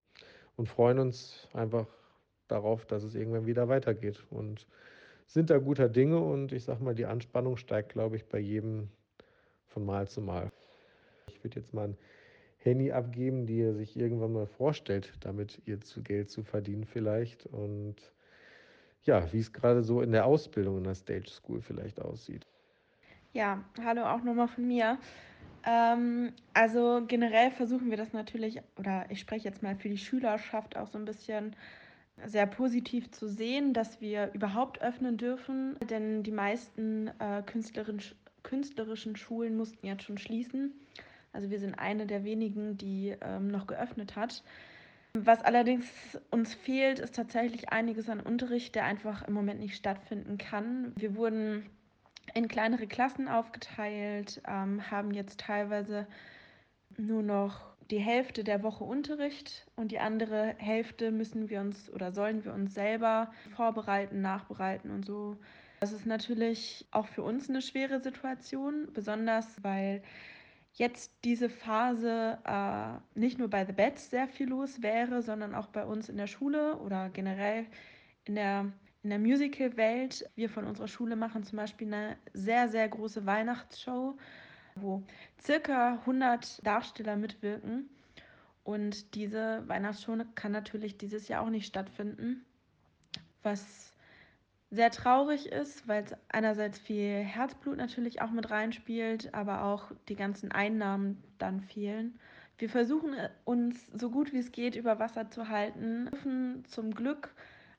und 0.56 0.68
freuen 0.68 0.98
uns 0.98 1.48
einfach 1.54 1.86
darauf, 2.48 2.84
dass 2.84 3.02
es 3.02 3.14
irgendwann 3.14 3.46
wieder 3.46 3.68
weitergeht. 3.68 4.24
Und 4.30 4.66
sind 5.26 5.50
da 5.50 5.58
guter 5.58 5.88
Dinge 5.88 6.18
und 6.18 6.52
ich 6.52 6.64
sag 6.64 6.80
mal, 6.80 6.94
die 6.94 7.06
Anspannung 7.06 7.56
steigt, 7.56 7.90
glaube 7.90 8.16
ich, 8.16 8.26
bei 8.26 8.38
jedem 8.38 8.90
von 9.76 9.84
Mal 9.84 10.08
zu 10.08 10.22
Mal. 10.22 10.50
Ich 11.28 11.44
würde 11.44 11.60
jetzt 11.60 11.74
mal 11.74 11.88
ein 11.88 11.98
Handy 12.60 12.92
abgeben, 12.92 13.44
die 13.44 13.60
er 13.60 13.74
sich 13.74 13.94
irgendwann 13.94 14.32
mal 14.32 14.46
vorstellt, 14.46 15.12
damit 15.20 15.60
ihr 15.66 15.82
zu 15.82 16.02
Geld 16.02 16.30
zu 16.30 16.42
verdienen 16.42 16.86
vielleicht. 16.86 17.44
Und 17.44 17.96
ja, 19.04 19.30
wie 19.34 19.38
es 19.38 19.52
gerade 19.52 19.82
so 19.82 20.00
in 20.00 20.12
der 20.12 20.24
Ausbildung 20.24 20.78
in 20.78 20.84
der 20.84 20.94
Stage 20.94 21.28
School 21.28 21.60
vielleicht 21.60 22.00
aussieht. 22.00 22.46
Ja, 23.34 23.62
hallo 23.84 24.04
auch 24.06 24.22
nochmal 24.22 24.48
von 24.48 24.66
mir. 24.66 24.98
Ähm, 25.66 26.32
also 26.54 27.02
generell 27.06 27.50
versuchen 27.50 27.90
wir 27.90 27.98
das 27.98 28.14
natürlich, 28.14 28.62
oder 28.78 29.04
ich 29.10 29.20
spreche 29.20 29.46
jetzt 29.46 29.62
mal 29.62 29.76
für 29.76 29.90
die 29.90 29.98
Schülerschaft 29.98 30.78
auch 30.78 30.88
so 30.88 30.96
ein 30.96 31.04
bisschen 31.04 31.54
sehr 32.24 32.46
positiv 32.46 33.10
zu 33.10 33.28
sehen, 33.28 33.74
dass 33.74 34.00
wir 34.00 34.32
überhaupt 34.32 34.80
öffnen 34.80 35.18
dürfen, 35.18 35.76
denn 35.90 36.22
die 36.22 36.32
meisten 36.32 37.08
äh, 37.18 37.42
künstlerisch, 37.44 38.14
künstlerischen 38.46 39.16
Schulen 39.16 39.56
mussten 39.56 39.86
jetzt 39.86 40.04
schon 40.04 40.16
schließen. 40.16 40.72
Also 41.32 41.50
wir 41.50 41.58
sind 41.58 41.74
eine 41.74 42.06
der 42.06 42.24
wenigen, 42.24 42.78
die 42.78 43.14
ähm, 43.20 43.48
noch 43.48 43.66
geöffnet 43.66 44.16
hat. 44.16 44.42
Was 45.12 45.42
allerdings 45.42 45.86
uns 46.30 46.54
fehlt, 46.54 46.98
ist 46.98 47.14
tatsächlich 47.14 47.70
einiges 47.70 48.08
an 48.08 48.20
Unterricht, 48.20 48.74
der 48.74 48.84
einfach 48.84 49.22
im 49.22 49.34
Moment 49.34 49.60
nicht 49.60 49.76
stattfinden 49.76 50.38
kann. 50.38 50.92
Wir 50.96 51.16
wurden 51.16 51.66
in 52.34 52.48
kleinere 52.48 52.86
Klassen 52.86 53.28
aufgeteilt, 53.28 54.40
ähm, 54.46 54.90
haben 54.90 55.12
jetzt 55.12 55.40
teilweise 55.40 56.06
nur 56.96 57.22
noch 57.22 57.76
die 57.90 57.98
Hälfte 57.98 58.44
der 58.44 58.62
Woche 58.62 58.84
Unterricht 58.84 59.66
und 59.76 59.92
die 59.92 60.00
andere 60.00 60.54
Hälfte 60.58 61.10
müssen 61.10 61.50
wir 61.50 61.60
uns 61.60 61.90
oder 61.90 62.12
sollen 62.12 62.44
wir 62.44 62.52
uns 62.52 62.74
selber 62.74 63.30
vorbereiten, 63.54 64.20
nachbereiten 64.22 64.90
und 64.90 65.04
so 65.04 65.36
das 65.80 65.92
ist 65.92 66.06
natürlich 66.06 66.86
auch 66.90 67.06
für 67.06 67.22
uns 67.22 67.48
eine 67.48 67.62
schwere 67.62 68.00
Situation, 68.00 68.88
besonders 68.92 69.62
weil 69.62 70.02
jetzt 70.74 71.12
diese 71.24 71.48
Phase 71.48 72.38
äh, 72.44 73.18
nicht 73.18 73.38
nur 73.38 73.48
bei 73.48 73.64
The 73.64 73.72
Bats 73.72 74.10
sehr 74.10 74.28
viel 74.28 74.48
los 74.48 74.82
wäre, 74.82 75.22
sondern 75.22 75.54
auch 75.54 75.68
bei 75.68 75.84
uns 75.84 76.08
in 76.08 76.16
der 76.16 76.26
Schule 76.26 76.76
oder 76.78 77.08
generell 77.10 77.66
in 78.24 78.34
der, 78.34 78.72
in 79.02 79.10
der 79.10 79.18
Musical-Welt. 79.18 80.28
Wir 80.34 80.50
von 80.50 80.66
unserer 80.66 80.88
Schule 80.88 81.16
machen 81.16 81.44
zum 81.44 81.56
Beispiel 81.56 81.92
eine 81.92 82.16
sehr, 82.34 82.68
sehr 82.68 82.88
große 82.88 83.24
Weihnachtsshow, 83.24 84.16
wo 84.74 85.02
circa 85.42 85.94
100 86.00 86.66
Darsteller 86.66 87.16
mitwirken. 87.16 87.88
Und 88.64 89.14
diese 89.14 89.62
Weihnachtsshow 89.68 90.18
kann 90.34 90.52
natürlich 90.52 90.98
dieses 90.98 91.28
Jahr 91.28 91.42
auch 91.42 91.50
nicht 91.50 91.66
stattfinden, 91.66 92.44
was 93.42 93.95
sehr 94.70 94.90
traurig 94.90 95.46
ist, 95.46 95.86
weil 95.86 96.04
es 96.04 96.14
einerseits 96.28 96.78
viel 96.78 97.18
Herzblut 97.18 97.76
natürlich 97.76 98.20
auch 98.20 98.30
mit 98.30 98.50
reinspielt, 98.50 99.32
aber 99.32 99.64
auch 99.64 99.92
die 100.08 100.16
ganzen 100.16 100.50
Einnahmen 100.50 101.22
dann 101.38 101.60
fehlen. 101.60 102.18
Wir 102.58 102.68
versuchen 102.68 103.14
äh, 103.14 103.30
uns 103.44 103.86
so 103.92 104.10
gut 104.10 104.32
wie 104.32 104.38
es 104.38 104.52
geht 104.52 104.76
über 104.76 104.98
Wasser 104.98 105.30
zu 105.30 105.48
halten, 105.48 106.08
dürfen 106.10 106.64
zum 106.66 106.94
Glück 106.94 107.34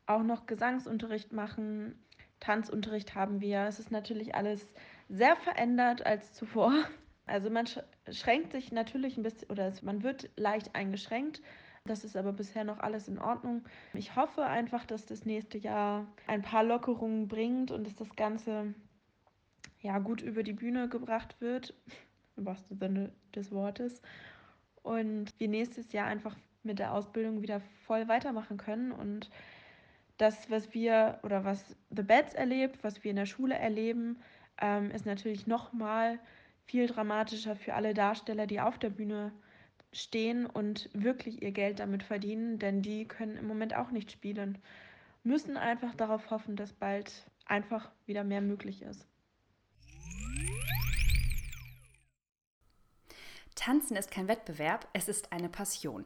auch 0.05 0.23
noch 0.23 0.45
Gesangsunterricht 0.45 1.33
machen, 1.33 1.95
Tanzunterricht 2.39 3.15
haben 3.15 3.41
wir. 3.41 3.63
Es 3.63 3.79
ist 3.79 3.91
natürlich 3.91 4.35
alles 4.35 4.65
sehr 5.09 5.35
verändert 5.35 6.05
als 6.05 6.33
zuvor. 6.33 6.73
Also 7.25 7.49
man 7.49 7.67
schränkt 8.09 8.53
sich 8.53 8.71
natürlich 8.71 9.17
ein 9.17 9.23
bisschen 9.23 9.49
oder 9.49 9.73
man 9.81 10.03
wird 10.03 10.29
leicht 10.37 10.75
eingeschränkt, 10.75 11.41
das 11.87 12.03
ist 12.03 12.15
aber 12.15 12.33
bisher 12.33 12.63
noch 12.63 12.79
alles 12.79 13.07
in 13.07 13.19
Ordnung. 13.19 13.63
Ich 13.93 14.15
hoffe 14.15 14.45
einfach, 14.45 14.85
dass 14.85 15.05
das 15.05 15.25
nächste 15.25 15.57
Jahr 15.57 16.05
ein 16.27 16.41
paar 16.41 16.63
Lockerungen 16.63 17.27
bringt 17.27 17.71
und 17.71 17.85
dass 17.85 17.95
das 17.95 18.15
Ganze 18.15 18.73
ja 19.81 19.99
gut 19.99 20.21
über 20.21 20.43
die 20.43 20.53
Bühne 20.53 20.89
gebracht 20.89 21.39
wird, 21.39 21.73
im 22.35 22.45
wahrsten 22.45 22.77
Sinne 22.77 23.11
des 23.35 23.51
Wortes. 23.51 24.01
Und 24.83 25.33
wir 25.39 25.47
nächstes 25.47 25.91
Jahr 25.91 26.07
einfach 26.07 26.35
mit 26.63 26.79
der 26.79 26.93
Ausbildung 26.93 27.41
wieder 27.41 27.61
voll 27.85 28.07
weitermachen 28.07 28.57
können 28.57 28.91
und 28.91 29.29
das, 30.17 30.49
was 30.49 30.73
wir 30.73 31.19
oder 31.23 31.45
was 31.45 31.75
The 31.95 32.01
Bats 32.01 32.33
erlebt, 32.33 32.83
was 32.83 33.03
wir 33.03 33.11
in 33.11 33.17
der 33.17 33.25
Schule 33.25 33.55
erleben, 33.55 34.17
ähm, 34.59 34.91
ist 34.91 35.05
natürlich 35.05 35.47
nochmal 35.47 36.19
viel 36.65 36.87
dramatischer 36.87 37.55
für 37.55 37.75
alle 37.75 37.93
Darsteller, 37.93 38.47
die 38.47 38.59
auf 38.59 38.77
der 38.77 38.89
Bühne 38.89 39.31
stehen 39.97 40.45
und 40.45 40.89
wirklich 40.93 41.41
ihr 41.41 41.51
Geld 41.51 41.79
damit 41.79 42.03
verdienen, 42.03 42.59
denn 42.59 42.81
die 42.81 43.07
können 43.07 43.37
im 43.37 43.47
Moment 43.47 43.75
auch 43.75 43.91
nicht 43.91 44.11
spielen. 44.11 44.57
Müssen 45.23 45.57
einfach 45.57 45.95
darauf 45.95 46.29
hoffen, 46.29 46.55
dass 46.55 46.73
bald 46.73 47.25
einfach 47.45 47.89
wieder 48.05 48.23
mehr 48.23 48.41
möglich 48.41 48.81
ist. 48.81 49.05
Tanzen 53.55 53.97
ist 53.97 54.11
kein 54.11 54.27
Wettbewerb, 54.27 54.87
es 54.93 55.07
ist 55.07 55.33
eine 55.33 55.49
Passion. 55.49 56.05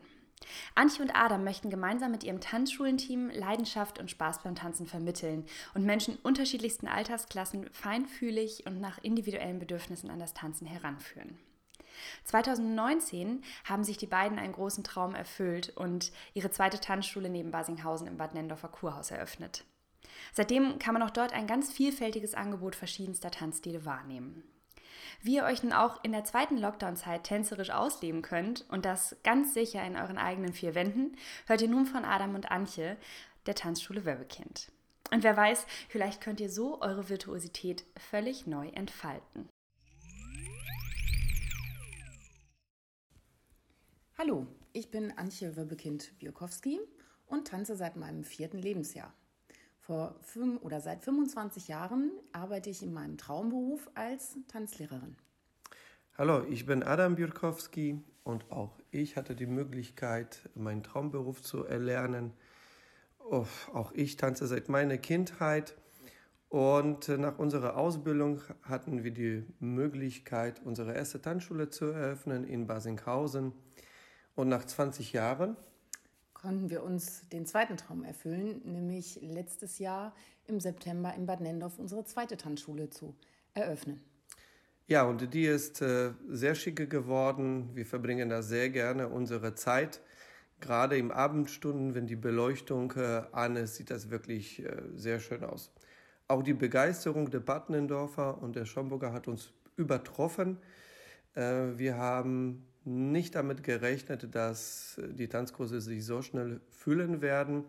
Antje 0.74 1.03
und 1.03 1.12
Adam 1.12 1.43
möchten 1.43 1.69
gemeinsam 1.69 2.12
mit 2.12 2.24
ihrem 2.24 2.41
Tanzschulenteam 2.41 3.29
Leidenschaft 3.29 4.00
und 4.00 4.10
Spaß 4.10 4.41
beim 4.41 4.55
Tanzen 4.55 4.88
vermitteln 4.88 5.45
und 5.75 5.86
Menschen 5.86 6.17
unterschiedlichsten 6.24 6.88
Altersklassen 6.88 7.69
feinfühlig 7.71 8.65
und 8.65 8.79
nach 8.79 8.98
individuellen 9.03 9.60
Bedürfnissen 9.60 10.10
an 10.10 10.19
das 10.19 10.33
Tanzen 10.33 10.65
heranführen. 10.65 11.38
2019 12.25 13.43
haben 13.63 13.83
sich 13.83 13.98
die 13.98 14.07
beiden 14.07 14.39
einen 14.39 14.53
großen 14.53 14.83
Traum 14.83 15.15
erfüllt 15.15 15.75
und 15.75 16.12
ihre 16.33 16.51
zweite 16.51 16.79
Tanzschule 16.79 17.29
neben 17.29 17.51
Basinghausen 17.51 18.07
im 18.07 18.17
Bad 18.17 18.33
Nendorfer 18.33 18.69
Kurhaus 18.69 19.12
eröffnet. 19.12 19.65
Seitdem 20.33 20.79
kann 20.79 20.93
man 20.93 21.03
auch 21.03 21.10
dort 21.10 21.33
ein 21.33 21.48
ganz 21.48 21.71
vielfältiges 21.71 22.33
Angebot 22.33 22.75
verschiedenster 22.75 23.31
Tanzstile 23.31 23.86
wahrnehmen. 23.86 24.43
Wie 25.21 25.36
ihr 25.36 25.43
euch 25.43 25.62
nun 25.62 25.74
auch 25.74 26.03
in 26.03 26.12
der 26.13 26.24
zweiten 26.24 26.57
Lockdown-Zeit 26.57 27.24
tänzerisch 27.24 27.69
ausleben 27.69 28.21
könnt 28.21 28.65
und 28.69 28.86
das 28.86 29.15
ganz 29.24 29.53
sicher 29.53 29.83
in 29.83 29.95
euren 29.95 30.17
eigenen 30.17 30.53
vier 30.53 30.74
Wänden, 30.74 31.15
hört 31.45 31.62
ihr 31.62 31.67
nun 31.67 31.86
von 31.86 32.05
Adam 32.05 32.33
und 32.33 32.50
Antje, 32.50 32.98
der 33.45 33.55
Tanzschule 33.55 34.05
Wöbekind. 34.05 34.71
Und 35.12 35.24
wer 35.24 35.36
weiß, 35.36 35.67
vielleicht 35.89 36.21
könnt 36.21 36.39
ihr 36.39 36.50
so 36.50 36.81
eure 36.81 37.10
Virtuosität 37.10 37.83
völlig 38.10 38.48
neu 38.48 38.69
entfalten. 38.69 39.50
Hallo, 44.23 44.45
ich 44.71 44.91
bin 44.91 45.17
Antje 45.17 45.57
Wöbekind-Biokowski 45.57 46.79
und 47.25 47.47
tanze 47.47 47.75
seit 47.75 47.95
meinem 47.95 48.23
vierten 48.23 48.59
Lebensjahr. 48.59 49.11
Vor 49.79 50.13
fünf 50.21 50.61
oder 50.61 50.79
seit 50.79 51.03
25 51.03 51.69
Jahren 51.69 52.11
arbeite 52.31 52.69
ich 52.69 52.83
in 52.83 52.93
meinem 52.93 53.17
Traumberuf 53.17 53.89
als 53.95 54.37
Tanzlehrerin. 54.47 55.15
Hallo, 56.19 56.43
ich 56.47 56.67
bin 56.67 56.83
Adam 56.83 57.15
Biurkowski 57.15 57.99
und 58.23 58.51
auch 58.51 58.77
ich 58.91 59.15
hatte 59.15 59.35
die 59.35 59.47
Möglichkeit, 59.47 60.51
meinen 60.53 60.83
Traumberuf 60.83 61.41
zu 61.41 61.65
erlernen. 61.65 62.31
Oh, 63.27 63.47
auch 63.73 63.91
ich 63.93 64.17
tanze 64.17 64.45
seit 64.45 64.69
meiner 64.69 64.99
Kindheit 64.99 65.75
und 66.47 67.07
nach 67.07 67.39
unserer 67.39 67.75
Ausbildung 67.75 68.39
hatten 68.61 69.03
wir 69.03 69.11
die 69.11 69.47
Möglichkeit, 69.59 70.61
unsere 70.63 70.93
erste 70.93 71.19
Tanzschule 71.19 71.71
zu 71.71 71.85
eröffnen 71.85 72.43
in 72.43 72.67
Basinghausen. 72.67 73.53
Und 74.35 74.50
nach 74.50 74.65
20 74.65 75.13
Jahren 75.13 75.57
konnten 76.33 76.69
wir 76.69 76.83
uns 76.83 77.27
den 77.29 77.45
zweiten 77.45 77.77
Traum 77.77 78.03
erfüllen, 78.03 78.61
nämlich 78.65 79.19
letztes 79.21 79.79
Jahr 79.79 80.15
im 80.45 80.59
September 80.59 81.13
in 81.13 81.25
Bad 81.25 81.41
Nendorf 81.41 81.77
unsere 81.77 82.03
zweite 82.03 82.38
Tanzschule 82.38 82.89
zu 82.89 83.15
eröffnen. 83.53 84.01
Ja, 84.88 85.03
und 85.03 85.33
die 85.33 85.45
ist 85.45 85.81
äh, 85.81 86.11
sehr 86.27 86.55
schicke 86.55 86.88
geworden. 86.88 87.69
Wir 87.75 87.85
verbringen 87.85 88.29
da 88.29 88.41
sehr 88.41 88.69
gerne 88.69 89.07
unsere 89.07 89.55
Zeit. 89.55 90.01
Gerade 90.59 90.97
im 90.97 91.11
Abendstunden, 91.11 91.95
wenn 91.95 92.07
die 92.07 92.15
Beleuchtung 92.15 92.91
äh, 92.97 93.23
an 93.31 93.55
ist, 93.55 93.75
sieht 93.75 93.89
das 93.89 94.09
wirklich 94.09 94.63
äh, 94.63 94.81
sehr 94.95 95.19
schön 95.19 95.43
aus. 95.43 95.71
Auch 96.27 96.43
die 96.43 96.53
Begeisterung 96.53 97.29
der 97.29 97.39
Battnendorfer 97.39 98.41
und 98.41 98.55
der 98.55 98.65
Schomburger 98.65 99.13
hat 99.13 99.27
uns 99.27 99.51
übertroffen. 99.75 100.57
Äh, 101.35 101.77
wir 101.77 101.97
haben 101.97 102.67
nicht 102.83 103.35
damit 103.35 103.63
gerechnet, 103.63 104.33
dass 104.33 105.00
die 105.11 105.27
Tanzkurse 105.27 105.81
sich 105.81 106.05
so 106.05 106.21
schnell 106.21 106.61
füllen 106.69 107.21
werden. 107.21 107.65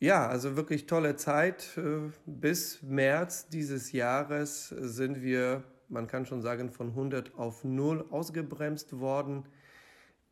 Ja, 0.00 0.28
also 0.28 0.56
wirklich 0.56 0.86
tolle 0.86 1.16
Zeit. 1.16 1.78
Äh, 1.78 2.10
bis 2.26 2.82
März 2.82 3.48
dieses 3.48 3.92
Jahres 3.92 4.68
sind 4.68 5.22
wir, 5.22 5.64
man 5.88 6.06
kann 6.06 6.26
schon 6.26 6.42
sagen, 6.42 6.70
von 6.70 6.88
100 6.88 7.34
auf 7.36 7.64
0 7.64 8.04
ausgebremst 8.10 9.00
worden. 9.00 9.44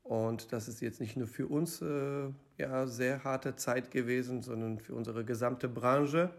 Und 0.02 0.52
das 0.52 0.68
ist 0.68 0.80
jetzt 0.80 1.00
nicht 1.00 1.16
nur 1.16 1.26
für 1.26 1.46
uns 1.46 1.80
äh, 1.80 2.28
ja, 2.58 2.87
sehr 2.87 3.25
harte 3.25 3.56
Zeit 3.56 3.90
gewesen, 3.90 4.42
sondern 4.42 4.78
für 4.78 4.94
unsere 4.94 5.25
gesamte 5.25 5.68
Branche. 5.68 6.30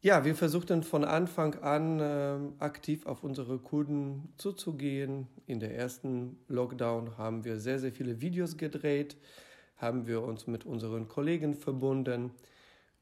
Ja, 0.00 0.24
wir 0.24 0.36
versuchten 0.36 0.84
von 0.84 1.04
Anfang 1.04 1.56
an 1.56 1.98
äh, 1.98 2.62
aktiv 2.62 3.04
auf 3.04 3.24
unsere 3.24 3.58
Kunden 3.58 4.32
zuzugehen. 4.36 5.26
In 5.46 5.58
der 5.58 5.74
ersten 5.74 6.38
Lockdown 6.46 7.18
haben 7.18 7.44
wir 7.44 7.58
sehr, 7.58 7.80
sehr 7.80 7.90
viele 7.90 8.20
Videos 8.20 8.56
gedreht, 8.56 9.16
haben 9.76 10.06
wir 10.06 10.22
uns 10.22 10.46
mit 10.46 10.64
unseren 10.64 11.08
Kollegen 11.08 11.54
verbunden 11.54 12.30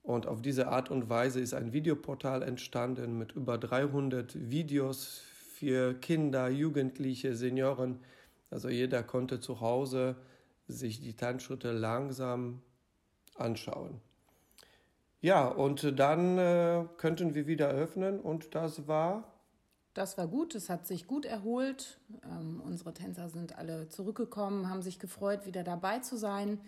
und 0.03 0.27
auf 0.27 0.41
diese 0.41 0.69
Art 0.69 0.91
und 0.91 1.11
Weise 1.11 1.41
ist 1.41 1.53
ein 1.53 1.75
Videoportal 1.75 2.43
entstanden 2.43 3.19
mit 3.19 3.33
über 3.33 3.59
300 3.59 4.51
Videos 4.51 5.21
für 5.53 5.93
Kinder, 5.95 6.49
Jugendliche, 6.49 7.35
Senioren. 7.35 8.01
Also 8.51 8.71
jeder 8.71 9.03
konnte 9.03 9.39
zu 9.41 9.61
Hause 9.61 10.17
sich 10.67 11.01
die 11.01 11.15
Tanzschritte 11.15 11.73
langsam 11.73 12.63
anschauen. 13.35 14.01
Ja, 15.21 15.49
und 15.49 15.99
dann 15.99 16.39
äh, 16.39 16.85
könnten 16.99 17.35
wir 17.35 17.47
wieder 17.47 17.69
öffnen 17.69 18.21
und 18.21 18.55
das 18.55 18.87
war. 18.87 19.25
Das 19.95 20.19
war 20.19 20.29
gut, 20.29 20.55
es 20.55 20.69
hat 20.69 20.87
sich 20.87 21.07
gut 21.07 21.25
erholt. 21.25 21.99
Ähm, 22.25 22.61
unsere 22.65 22.93
Tänzer 22.93 23.29
sind 23.31 23.57
alle 23.57 23.89
zurückgekommen, 23.89 24.69
haben 24.69 24.83
sich 24.83 24.99
gefreut, 24.99 25.47
wieder 25.47 25.65
dabei 25.65 26.01
zu 26.01 26.17
sein. 26.17 26.61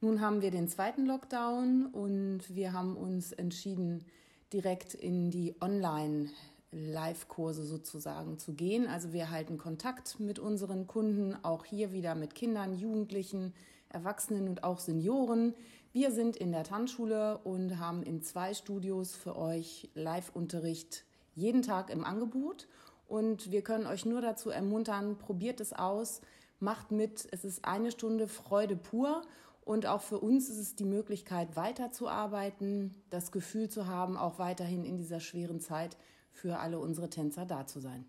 Nun 0.00 0.20
haben 0.20 0.42
wir 0.42 0.50
den 0.50 0.68
zweiten 0.68 1.06
Lockdown 1.06 1.86
und 1.86 2.54
wir 2.54 2.72
haben 2.72 2.96
uns 2.96 3.32
entschieden, 3.32 4.04
direkt 4.52 4.94
in 4.94 5.30
die 5.30 5.54
Online- 5.60 6.30
Live-Kurse 6.74 7.64
sozusagen 7.64 8.38
zu 8.38 8.52
gehen. 8.54 8.86
Also 8.86 9.12
wir 9.12 9.30
halten 9.30 9.58
Kontakt 9.58 10.18
mit 10.18 10.38
unseren 10.38 10.86
Kunden, 10.86 11.36
auch 11.42 11.64
hier 11.64 11.92
wieder 11.92 12.14
mit 12.14 12.34
Kindern, 12.34 12.74
Jugendlichen, 12.74 13.54
Erwachsenen 13.88 14.48
und 14.48 14.64
auch 14.64 14.80
Senioren. 14.80 15.54
Wir 15.94 16.10
sind 16.10 16.36
in 16.36 16.50
der 16.50 16.64
Tanzschule 16.64 17.38
und 17.44 17.78
haben 17.78 18.02
in 18.02 18.20
zwei 18.20 18.52
Studios 18.52 19.14
für 19.14 19.36
euch 19.36 19.88
Live-Unterricht 19.94 21.04
jeden 21.36 21.62
Tag 21.62 21.88
im 21.88 22.04
Angebot. 22.04 22.66
Und 23.06 23.52
wir 23.52 23.62
können 23.62 23.86
euch 23.86 24.04
nur 24.04 24.20
dazu 24.20 24.50
ermuntern, 24.50 25.16
probiert 25.18 25.60
es 25.60 25.72
aus, 25.72 26.20
macht 26.58 26.90
mit. 26.90 27.28
Es 27.30 27.44
ist 27.44 27.64
eine 27.64 27.92
Stunde 27.92 28.26
Freude 28.26 28.74
pur. 28.74 29.22
Und 29.64 29.86
auch 29.86 30.02
für 30.02 30.18
uns 30.18 30.48
ist 30.48 30.58
es 30.58 30.74
die 30.74 30.84
Möglichkeit, 30.84 31.54
weiterzuarbeiten, 31.54 32.92
das 33.10 33.30
Gefühl 33.30 33.68
zu 33.68 33.86
haben, 33.86 34.16
auch 34.16 34.40
weiterhin 34.40 34.84
in 34.84 34.96
dieser 34.96 35.20
schweren 35.20 35.60
Zeit 35.60 35.96
für 36.32 36.58
alle 36.58 36.80
unsere 36.80 37.08
Tänzer 37.08 37.46
da 37.46 37.68
zu 37.68 37.78
sein. 37.78 38.04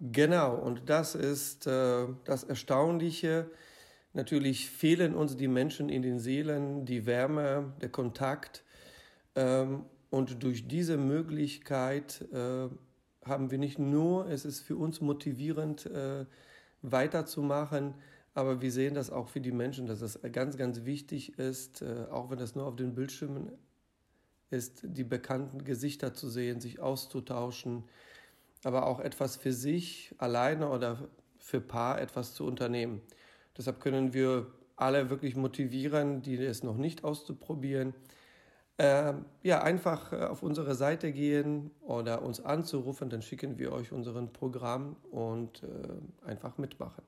Genau, 0.00 0.56
und 0.56 0.90
das 0.90 1.14
ist 1.14 1.68
äh, 1.68 2.08
das 2.24 2.42
Erstaunliche 2.42 3.48
Natürlich 4.12 4.70
fehlen 4.70 5.14
uns 5.14 5.36
die 5.36 5.48
Menschen 5.48 5.88
in 5.88 6.02
den 6.02 6.18
Seelen, 6.18 6.84
die 6.84 7.06
Wärme, 7.06 7.72
der 7.80 7.90
Kontakt. 7.90 8.64
Ähm, 9.36 9.84
und 10.10 10.42
durch 10.42 10.66
diese 10.66 10.96
Möglichkeit 10.96 12.26
äh, 12.32 12.68
haben 13.24 13.50
wir 13.50 13.58
nicht 13.58 13.78
nur, 13.78 14.28
es 14.28 14.44
ist 14.44 14.60
für 14.60 14.76
uns 14.76 15.00
motivierend, 15.00 15.86
äh, 15.86 16.26
weiterzumachen, 16.82 17.94
aber 18.34 18.60
wir 18.60 18.72
sehen 18.72 18.94
das 18.94 19.10
auch 19.10 19.28
für 19.28 19.40
die 19.40 19.52
Menschen, 19.52 19.86
dass 19.86 20.00
es 20.00 20.18
ganz, 20.32 20.56
ganz 20.56 20.84
wichtig 20.84 21.38
ist, 21.38 21.82
äh, 21.82 22.06
auch 22.10 22.30
wenn 22.30 22.38
das 22.38 22.54
nur 22.54 22.66
auf 22.66 22.76
den 22.76 22.94
Bildschirmen 22.94 23.52
ist, 24.50 24.80
die 24.82 25.04
bekannten 25.04 25.64
Gesichter 25.64 26.14
zu 26.14 26.28
sehen, 26.28 26.60
sich 26.60 26.80
auszutauschen, 26.80 27.84
aber 28.64 28.86
auch 28.86 28.98
etwas 28.98 29.36
für 29.36 29.52
sich 29.52 30.14
alleine 30.18 30.70
oder 30.70 31.08
für 31.38 31.60
Paar 31.60 32.00
etwas 32.00 32.34
zu 32.34 32.44
unternehmen. 32.44 33.00
Deshalb 33.56 33.80
können 33.80 34.12
wir 34.12 34.46
alle 34.76 35.10
wirklich 35.10 35.36
motivieren, 35.36 36.22
die 36.22 36.36
es 36.36 36.62
noch 36.62 36.76
nicht 36.76 37.04
auszuprobieren. 37.04 37.94
Äh, 38.78 39.12
ja, 39.42 39.62
einfach 39.62 40.12
äh, 40.12 40.24
auf 40.24 40.42
unsere 40.42 40.74
Seite 40.74 41.12
gehen 41.12 41.70
oder 41.82 42.22
uns 42.22 42.42
anzurufen, 42.42 43.10
dann 43.10 43.20
schicken 43.20 43.58
wir 43.58 43.72
euch 43.72 43.92
unseren 43.92 44.32
Programm 44.32 44.96
und 45.10 45.62
äh, 45.62 46.26
einfach 46.26 46.56
mitmachen. 46.56 47.02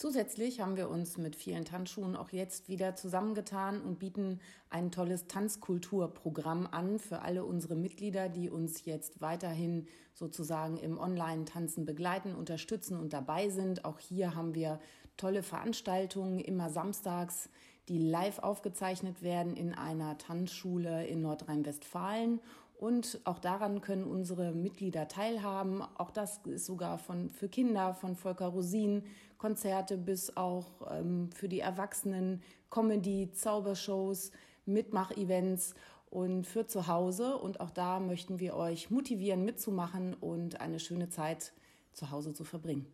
Zusätzlich 0.00 0.60
haben 0.60 0.76
wir 0.76 0.88
uns 0.88 1.18
mit 1.18 1.36
vielen 1.36 1.66
Tanzschulen 1.66 2.16
auch 2.16 2.30
jetzt 2.30 2.70
wieder 2.70 2.94
zusammengetan 2.94 3.82
und 3.82 3.98
bieten 3.98 4.40
ein 4.70 4.90
tolles 4.90 5.26
Tanzkulturprogramm 5.26 6.66
an 6.70 6.98
für 6.98 7.20
alle 7.20 7.44
unsere 7.44 7.74
Mitglieder, 7.74 8.30
die 8.30 8.48
uns 8.48 8.86
jetzt 8.86 9.20
weiterhin 9.20 9.88
sozusagen 10.14 10.78
im 10.78 10.98
Online-Tanzen 10.98 11.84
begleiten, 11.84 12.34
unterstützen 12.34 12.98
und 12.98 13.12
dabei 13.12 13.50
sind. 13.50 13.84
Auch 13.84 13.98
hier 13.98 14.34
haben 14.34 14.54
wir 14.54 14.80
tolle 15.20 15.42
Veranstaltungen, 15.42 16.40
immer 16.40 16.70
samstags, 16.70 17.50
die 17.88 17.98
live 17.98 18.38
aufgezeichnet 18.38 19.22
werden 19.22 19.54
in 19.54 19.74
einer 19.74 20.16
Tanzschule 20.16 21.06
in 21.06 21.20
Nordrhein-Westfalen. 21.20 22.40
Und 22.78 23.20
auch 23.24 23.38
daran 23.38 23.82
können 23.82 24.04
unsere 24.04 24.52
Mitglieder 24.52 25.06
teilhaben. 25.08 25.82
Auch 25.98 26.10
das 26.10 26.40
ist 26.46 26.64
sogar 26.64 26.96
von, 26.96 27.28
für 27.28 27.48
Kinder 27.48 27.92
von 27.92 28.16
Volker 28.16 28.46
Rosin, 28.46 29.02
Konzerte 29.36 29.98
bis 29.98 30.36
auch 30.36 30.66
ähm, 30.90 31.30
für 31.34 31.48
die 31.48 31.60
Erwachsenen, 31.60 32.42
Comedy, 32.70 33.30
Zaubershows, 33.32 34.30
Mitmach-Events 34.64 35.74
und 36.08 36.46
für 36.46 36.66
zu 36.66 36.86
Hause. 36.86 37.36
Und 37.36 37.60
auch 37.60 37.70
da 37.70 38.00
möchten 38.00 38.40
wir 38.40 38.56
euch 38.56 38.90
motivieren, 38.90 39.44
mitzumachen 39.44 40.14
und 40.14 40.62
eine 40.62 40.80
schöne 40.80 41.10
Zeit 41.10 41.52
zu 41.92 42.10
Hause 42.10 42.32
zu 42.32 42.44
verbringen. 42.44 42.86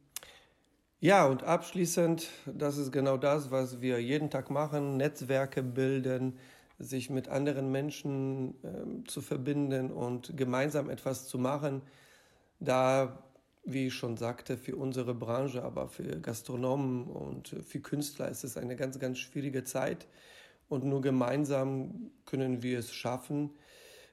Ja, 1.00 1.26
und 1.26 1.42
abschließend, 1.42 2.28
das 2.46 2.78
ist 2.78 2.90
genau 2.90 3.16
das, 3.18 3.50
was 3.50 3.80
wir 3.80 4.00
jeden 4.02 4.30
Tag 4.30 4.50
machen, 4.50 4.96
Netzwerke 4.96 5.62
bilden, 5.62 6.38
sich 6.78 7.10
mit 7.10 7.28
anderen 7.28 7.70
Menschen 7.70 8.54
äh, 8.64 9.04
zu 9.06 9.20
verbinden 9.20 9.90
und 9.92 10.36
gemeinsam 10.36 10.88
etwas 10.90 11.28
zu 11.28 11.38
machen. 11.38 11.82
Da, 12.60 13.22
wie 13.64 13.88
ich 13.88 13.94
schon 13.94 14.16
sagte, 14.16 14.56
für 14.58 14.76
unsere 14.76 15.14
Branche, 15.14 15.62
aber 15.62 15.88
für 15.88 16.20
Gastronomen 16.20 17.04
und 17.08 17.48
für 17.66 17.80
Künstler 17.80 18.28
ist 18.30 18.44
es 18.44 18.56
eine 18.56 18.76
ganz, 18.76 18.98
ganz 18.98 19.18
schwierige 19.18 19.64
Zeit. 19.64 20.06
Und 20.68 20.84
nur 20.84 21.00
gemeinsam 21.02 22.10
können 22.26 22.62
wir 22.62 22.78
es 22.80 22.92
schaffen, 22.94 23.50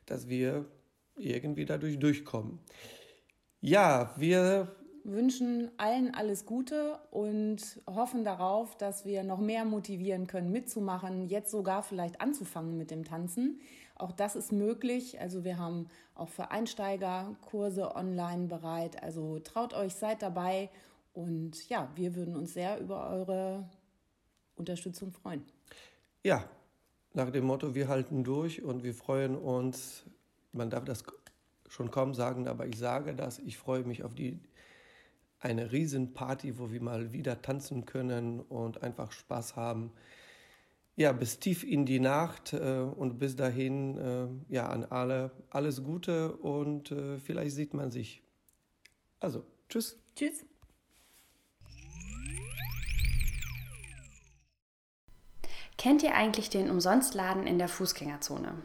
dass 0.06 0.30
wir 0.30 0.66
irgendwie 1.18 1.66
dadurch 1.66 2.00
durchkommen. 2.00 2.60
Ja, 3.62 4.14
wir 4.18 4.76
wünschen 5.04 5.72
allen 5.78 6.14
alles 6.14 6.46
Gute 6.46 7.00
und 7.12 7.82
hoffen 7.88 8.24
darauf, 8.24 8.78
dass 8.78 9.06
wir 9.06 9.24
noch 9.24 9.40
mehr 9.40 9.66
motivieren 9.66 10.28
können, 10.28 10.52
mitzumachen, 10.52 11.28
jetzt 11.28 11.52
sogar 11.52 11.84
vielleicht 11.84 12.22
anzufangen 12.22 12.78
mit 12.78 12.92
dem 12.92 13.04
Tanzen. 13.04 13.60
Auch 13.96 14.12
das 14.12 14.36
ist 14.36 14.52
möglich. 14.52 15.20
Also 15.20 15.44
wir 15.44 15.58
haben 15.58 15.88
auch 16.16 16.30
für 16.30 16.52
Einsteiger 16.52 17.36
Kurse 17.42 17.96
online 17.96 18.48
bereit. 18.48 19.02
Also 19.04 19.40
traut 19.40 19.74
euch, 19.74 19.96
seid 19.96 20.22
dabei 20.22 20.70
und 21.14 21.70
ja, 21.70 21.90
wir 21.96 22.16
würden 22.16 22.36
uns 22.36 22.54
sehr 22.54 22.80
über 22.80 23.10
eure 23.10 23.70
Unterstützung 24.56 25.12
freuen. 25.12 25.44
Ja, 26.24 26.50
nach 27.14 27.30
dem 27.30 27.46
Motto, 27.46 27.76
wir 27.76 27.88
halten 27.88 28.24
durch 28.24 28.64
und 28.64 28.84
wir 28.84 28.94
freuen 28.94 29.36
uns, 29.36 30.06
man 30.52 30.70
darf 30.70 30.86
das 30.86 31.04
schon 31.68 31.92
kaum 31.92 32.14
sagen, 32.14 32.48
aber 32.48 32.66
ich 32.68 32.78
sage 32.78 33.14
das, 33.14 33.40
ich 33.40 33.58
freue 33.58 33.84
mich 33.84 34.04
auf 34.04 34.16
die 34.16 34.40
eine 35.44 35.72
Riesenparty, 35.72 36.58
wo 36.58 36.72
wir 36.72 36.82
mal 36.82 37.12
wieder 37.12 37.42
tanzen 37.42 37.86
können 37.86 38.40
und 38.40 38.82
einfach 38.82 39.12
Spaß 39.12 39.56
haben. 39.56 39.92
Ja, 40.96 41.12
bis 41.12 41.40
tief 41.40 41.64
in 41.64 41.86
die 41.86 42.00
Nacht 42.00 42.54
äh, 42.54 42.80
und 42.80 43.20
bis 43.20 43.36
dahin, 43.36 43.98
äh, 43.98 44.54
ja, 44.54 44.70
an 44.70 44.86
alle 44.86 45.32
alles 45.50 45.84
Gute 45.84 46.34
und 46.38 46.92
äh, 46.92 47.18
vielleicht 47.18 47.56
sieht 47.56 47.74
man 47.74 47.92
sich. 47.92 48.22
Also, 49.20 49.44
tschüss. 49.70 50.00
Tschüss. 50.16 50.46
Kennt 55.78 56.04
ihr 56.04 56.16
eigentlich 56.16 56.50
den 56.50 56.70
Umsonstladen 56.70 57.48
in 57.48 57.58
der 57.58 57.68
Fußgängerzone? 57.68 58.62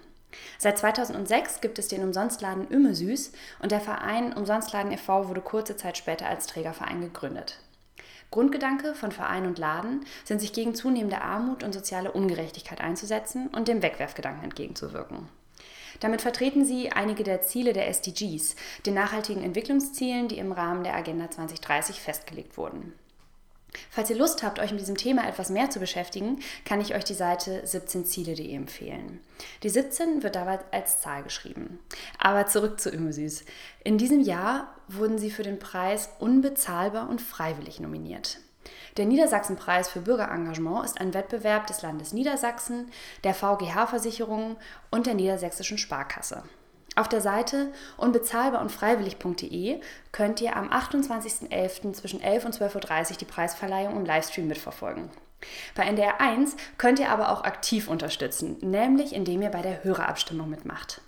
Seit 0.60 0.76
2006 0.76 1.60
gibt 1.60 1.78
es 1.78 1.86
den 1.86 2.02
Umsonstladen 2.02 2.66
Ümme 2.68 2.92
Süß 2.92 3.30
und 3.62 3.70
der 3.70 3.80
Verein 3.80 4.32
Umsonstladen 4.32 4.90
e.V. 4.90 5.28
wurde 5.28 5.40
kurze 5.40 5.76
Zeit 5.76 5.96
später 5.96 6.26
als 6.26 6.48
Trägerverein 6.48 7.00
gegründet. 7.00 7.60
Grundgedanke 8.32 8.94
von 8.94 9.12
Verein 9.12 9.46
und 9.46 9.58
Laden 9.58 10.04
sind, 10.24 10.40
sich 10.40 10.52
gegen 10.52 10.74
zunehmende 10.74 11.22
Armut 11.22 11.62
und 11.62 11.72
soziale 11.72 12.10
Ungerechtigkeit 12.10 12.80
einzusetzen 12.80 13.46
und 13.54 13.68
dem 13.68 13.82
Wegwerfgedanken 13.82 14.42
entgegenzuwirken. 14.42 15.28
Damit 16.00 16.22
vertreten 16.22 16.64
sie 16.64 16.90
einige 16.90 17.22
der 17.22 17.42
Ziele 17.42 17.72
der 17.72 17.86
SDGs, 17.88 18.56
den 18.84 18.94
nachhaltigen 18.94 19.44
Entwicklungszielen, 19.44 20.26
die 20.26 20.38
im 20.38 20.50
Rahmen 20.50 20.82
der 20.82 20.96
Agenda 20.96 21.30
2030 21.30 22.00
festgelegt 22.00 22.56
wurden. 22.56 22.92
Falls 23.90 24.10
ihr 24.10 24.16
Lust 24.16 24.42
habt, 24.42 24.58
euch 24.58 24.70
mit 24.70 24.80
diesem 24.80 24.96
Thema 24.96 25.26
etwas 25.28 25.50
mehr 25.50 25.70
zu 25.70 25.78
beschäftigen, 25.78 26.40
kann 26.64 26.80
ich 26.80 26.94
euch 26.94 27.04
die 27.04 27.14
Seite 27.14 27.62
17ziele.de 27.64 28.54
empfehlen. 28.54 29.20
Die 29.62 29.68
17 29.68 30.22
wird 30.22 30.36
dabei 30.36 30.60
als 30.70 31.00
Zahl 31.00 31.22
geschrieben. 31.22 31.78
Aber 32.18 32.46
zurück 32.46 32.80
zu 32.80 32.90
Immosüß. 32.90 33.44
In 33.84 33.98
diesem 33.98 34.20
Jahr 34.20 34.74
wurden 34.88 35.18
sie 35.18 35.30
für 35.30 35.42
den 35.42 35.58
Preis 35.58 36.10
Unbezahlbar 36.18 37.08
und 37.08 37.20
Freiwillig 37.20 37.80
nominiert. 37.80 38.40
Der 38.96 39.06
Niedersachsenpreis 39.06 39.88
für 39.88 40.00
Bürgerengagement 40.00 40.84
ist 40.84 41.00
ein 41.00 41.14
Wettbewerb 41.14 41.66
des 41.66 41.82
Landes 41.82 42.12
Niedersachsen, 42.12 42.90
der 43.22 43.34
VGH-Versicherung 43.34 44.56
und 44.90 45.06
der 45.06 45.14
Niedersächsischen 45.14 45.78
Sparkasse. 45.78 46.42
Auf 46.98 47.08
der 47.08 47.20
Seite 47.20 47.72
unbezahlbar 47.96 48.60
und 48.60 48.72
freiwillig.de 48.72 49.80
könnt 50.10 50.40
ihr 50.40 50.56
am 50.56 50.68
28.11. 50.70 51.92
zwischen 51.92 52.20
11 52.20 52.46
und 52.46 52.56
12.30 52.56 53.10
Uhr 53.12 53.16
die 53.18 53.24
Preisverleihung 53.24 53.96
im 53.96 54.04
Livestream 54.04 54.48
mitverfolgen. 54.48 55.08
Bei 55.76 55.84
NDR 55.84 56.20
1 56.20 56.56
könnt 56.76 56.98
ihr 56.98 57.10
aber 57.10 57.30
auch 57.30 57.44
aktiv 57.44 57.86
unterstützen, 57.86 58.56
nämlich 58.62 59.12
indem 59.12 59.42
ihr 59.42 59.50
bei 59.50 59.62
der 59.62 59.84
Hörerabstimmung 59.84 60.50
mitmacht. 60.50 61.00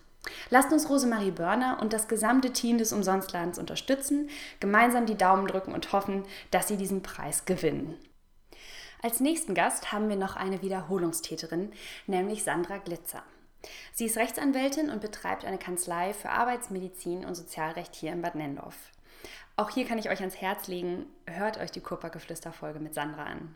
Lasst 0.50 0.72
uns 0.72 0.88
Rosemarie 0.88 1.32
Börner 1.32 1.78
und 1.82 1.92
das 1.92 2.06
gesamte 2.06 2.52
Team 2.52 2.78
des 2.78 2.92
Umsonstladens 2.92 3.58
unterstützen, 3.58 4.30
gemeinsam 4.60 5.06
die 5.06 5.16
Daumen 5.16 5.48
drücken 5.48 5.74
und 5.74 5.92
hoffen, 5.92 6.22
dass 6.52 6.68
sie 6.68 6.76
diesen 6.76 7.02
Preis 7.02 7.46
gewinnen. 7.46 7.96
Als 9.02 9.18
nächsten 9.18 9.56
Gast 9.56 9.90
haben 9.90 10.08
wir 10.08 10.14
noch 10.14 10.36
eine 10.36 10.62
Wiederholungstäterin, 10.62 11.72
nämlich 12.06 12.44
Sandra 12.44 12.76
Glitzer. 12.78 13.24
Sie 13.92 14.06
ist 14.06 14.16
Rechtsanwältin 14.16 14.90
und 14.90 15.00
betreibt 15.00 15.44
eine 15.44 15.58
Kanzlei 15.58 16.12
für 16.12 16.30
Arbeitsmedizin 16.30 17.24
und 17.24 17.34
Sozialrecht 17.34 17.94
hier 17.94 18.12
in 18.12 18.22
Bad 18.22 18.34
Nendorf. 18.34 18.76
Auch 19.56 19.70
hier 19.70 19.86
kann 19.86 19.98
ich 19.98 20.08
euch 20.08 20.20
ans 20.20 20.40
Herz 20.40 20.68
legen, 20.68 21.06
hört 21.26 21.58
euch 21.58 21.70
die 21.70 21.80
Kurpa-Geflüster-Folge 21.82 22.80
mit 22.80 22.94
Sandra 22.94 23.24
an. 23.24 23.54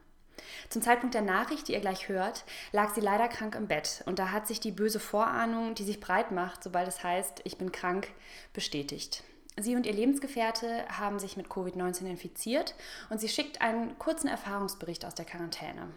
Zum 0.68 0.82
Zeitpunkt 0.82 1.14
der 1.14 1.22
Nachricht, 1.22 1.68
die 1.68 1.72
ihr 1.72 1.80
gleich 1.80 2.08
hört, 2.08 2.44
lag 2.72 2.94
sie 2.94 3.00
leider 3.00 3.28
krank 3.28 3.54
im 3.54 3.68
Bett 3.68 4.02
und 4.06 4.18
da 4.18 4.30
hat 4.30 4.46
sich 4.46 4.60
die 4.60 4.72
böse 4.72 5.00
Vorahnung, 5.00 5.74
die 5.74 5.84
sich 5.84 6.00
breit 6.00 6.30
macht, 6.30 6.62
sobald 6.62 6.88
es 6.88 7.02
heißt, 7.02 7.40
ich 7.44 7.56
bin 7.56 7.72
krank, 7.72 8.08
bestätigt. 8.52 9.22
Sie 9.60 9.76
und 9.76 9.86
ihr 9.86 9.92
Lebensgefährte 9.92 10.84
haben 10.88 11.20
sich 11.20 11.36
mit 11.36 11.46
Covid-19 11.46 12.06
infiziert 12.06 12.74
und 13.08 13.20
sie 13.20 13.28
schickt 13.28 13.62
einen 13.62 13.96
kurzen 13.98 14.26
Erfahrungsbericht 14.26 15.04
aus 15.04 15.14
der 15.14 15.24
Quarantäne. 15.24 15.88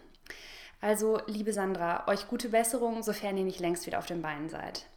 Also, 0.80 1.20
liebe 1.26 1.54
Sandra, 1.54 2.08
euch 2.08 2.28
gute 2.28 2.50
Besserung, 2.50 3.02
sofern 3.02 3.36
ihr 3.36 3.44
nicht 3.44 3.60
längst 3.60 3.88
wieder 3.88 3.98
auf 3.98 4.06
den 4.06 4.22
Beinen 4.22 4.48
seid. 4.48 4.88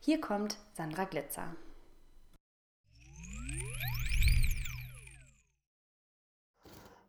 Hier 0.00 0.20
kommt 0.20 0.58
Sandra 0.72 1.04
Glitzer. 1.04 1.54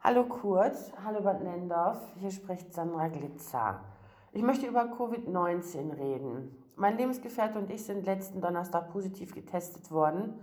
Hallo 0.02 0.26
Kurt, 0.26 0.76
hallo 1.04 1.22
Bad 1.22 1.44
Nendorf, 1.44 1.98
hier 2.20 2.30
spricht 2.30 2.72
Sandra 2.72 3.08
Glitzer. 3.08 3.84
Ich 4.32 4.44
möchte 4.44 4.68
über 4.68 4.84
Covid-19 4.84 5.98
reden. 5.98 6.56
Mein 6.76 6.98
Lebensgefährte 6.98 7.58
und 7.58 7.72
ich 7.72 7.84
sind 7.84 8.06
letzten 8.06 8.42
Donnerstag 8.42 8.92
positiv 8.92 9.34
getestet 9.34 9.90
worden. 9.90 10.40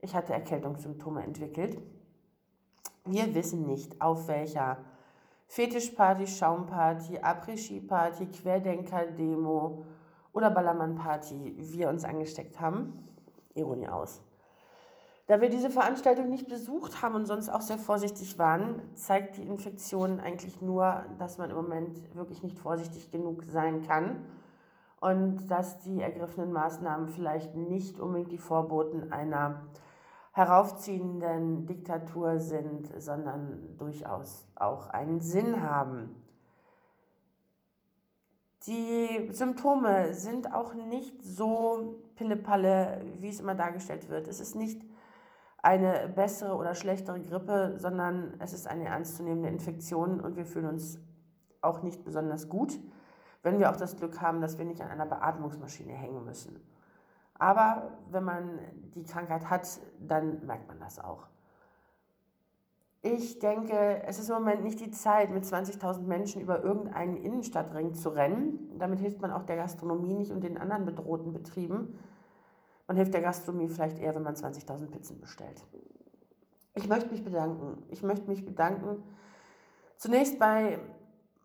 Ich 0.00 0.14
hatte 0.14 0.32
Erkältungssymptome 0.32 1.24
entwickelt. 1.24 1.78
Wir 3.04 3.34
wissen 3.34 3.66
nicht, 3.66 4.00
auf 4.00 4.28
welcher 4.28 4.78
Fetischparty, 5.48 6.26
Schaumparty, 6.26 7.18
Après-Ski-Party, 7.18 8.26
Querdenker-Demo 8.26 9.84
oder 10.32 10.50
Ballermann-Party 10.50 11.54
wir 11.56 11.88
uns 11.88 12.04
angesteckt 12.04 12.60
haben. 12.60 13.04
Ironie 13.54 13.88
aus. 13.88 14.22
Da 15.26 15.40
wir 15.40 15.50
diese 15.50 15.68
Veranstaltung 15.68 16.30
nicht 16.30 16.48
besucht 16.48 17.02
haben 17.02 17.14
und 17.14 17.26
sonst 17.26 17.48
auch 17.48 17.60
sehr 17.60 17.76
vorsichtig 17.76 18.38
waren, 18.38 18.80
zeigt 18.94 19.36
die 19.36 19.42
Infektion 19.42 20.20
eigentlich 20.20 20.62
nur, 20.62 21.04
dass 21.18 21.38
man 21.38 21.50
im 21.50 21.56
Moment 21.56 22.14
wirklich 22.14 22.42
nicht 22.42 22.58
vorsichtig 22.58 23.10
genug 23.10 23.44
sein 23.44 23.86
kann 23.86 24.24
und 25.00 25.46
dass 25.48 25.80
die 25.80 26.00
ergriffenen 26.00 26.52
Maßnahmen 26.52 27.08
vielleicht 27.08 27.54
nicht 27.54 28.00
unbedingt 28.00 28.32
die 28.32 28.38
Vorboten 28.38 29.12
einer 29.12 29.62
heraufziehenden 30.38 31.66
Diktatur 31.66 32.38
sind, 32.38 32.88
sondern 33.02 33.76
durchaus 33.76 34.46
auch 34.54 34.86
einen 34.86 35.20
Sinn 35.20 35.60
haben. 35.62 36.14
Die 38.66 39.28
Symptome 39.32 40.14
sind 40.14 40.54
auch 40.54 40.74
nicht 40.74 41.24
so 41.24 41.96
pillepalle, 42.14 43.04
wie 43.18 43.28
es 43.28 43.40
immer 43.40 43.56
dargestellt 43.56 44.08
wird. 44.08 44.28
Es 44.28 44.38
ist 44.38 44.54
nicht 44.54 44.80
eine 45.60 46.08
bessere 46.14 46.54
oder 46.54 46.76
schlechtere 46.76 47.20
Grippe, 47.20 47.74
sondern 47.78 48.34
es 48.38 48.52
ist 48.52 48.68
eine 48.68 48.86
ernstzunehmende 48.86 49.48
Infektion 49.48 50.20
und 50.20 50.36
wir 50.36 50.46
fühlen 50.46 50.68
uns 50.68 51.00
auch 51.62 51.82
nicht 51.82 52.04
besonders 52.04 52.48
gut, 52.48 52.78
wenn 53.42 53.58
wir 53.58 53.70
auch 53.70 53.76
das 53.76 53.96
Glück 53.96 54.20
haben, 54.20 54.40
dass 54.40 54.56
wir 54.56 54.64
nicht 54.64 54.82
an 54.82 54.88
einer 54.88 55.06
Beatmungsmaschine 55.06 55.94
hängen 55.94 56.24
müssen. 56.24 56.60
Aber 57.38 57.98
wenn 58.10 58.24
man 58.24 58.58
die 58.94 59.04
Krankheit 59.04 59.48
hat, 59.48 59.80
dann 60.00 60.44
merkt 60.46 60.68
man 60.68 60.80
das 60.80 60.98
auch. 60.98 61.26
Ich 63.00 63.38
denke, 63.38 64.02
es 64.06 64.18
ist 64.18 64.28
im 64.28 64.34
Moment 64.34 64.64
nicht 64.64 64.80
die 64.80 64.90
Zeit, 64.90 65.30
mit 65.30 65.44
20.000 65.44 66.00
Menschen 66.00 66.42
über 66.42 66.64
irgendeinen 66.64 67.16
Innenstadtring 67.16 67.94
zu 67.94 68.08
rennen. 68.08 68.76
Damit 68.78 68.98
hilft 68.98 69.20
man 69.22 69.30
auch 69.30 69.44
der 69.44 69.56
Gastronomie 69.56 70.14
nicht 70.14 70.32
und 70.32 70.42
den 70.42 70.58
anderen 70.58 70.84
bedrohten 70.84 71.32
Betrieben. 71.32 71.96
Man 72.88 72.96
hilft 72.96 73.14
der 73.14 73.20
Gastronomie 73.20 73.68
vielleicht 73.68 73.98
eher, 73.98 74.14
wenn 74.16 74.24
man 74.24 74.34
20.000 74.34 74.90
Pizzen 74.90 75.20
bestellt. 75.20 75.64
Ich 76.74 76.88
möchte 76.88 77.10
mich 77.10 77.24
bedanken. 77.24 77.84
Ich 77.90 78.02
möchte 78.02 78.28
mich 78.28 78.44
bedanken 78.44 79.02
zunächst 79.98 80.38
bei 80.38 80.78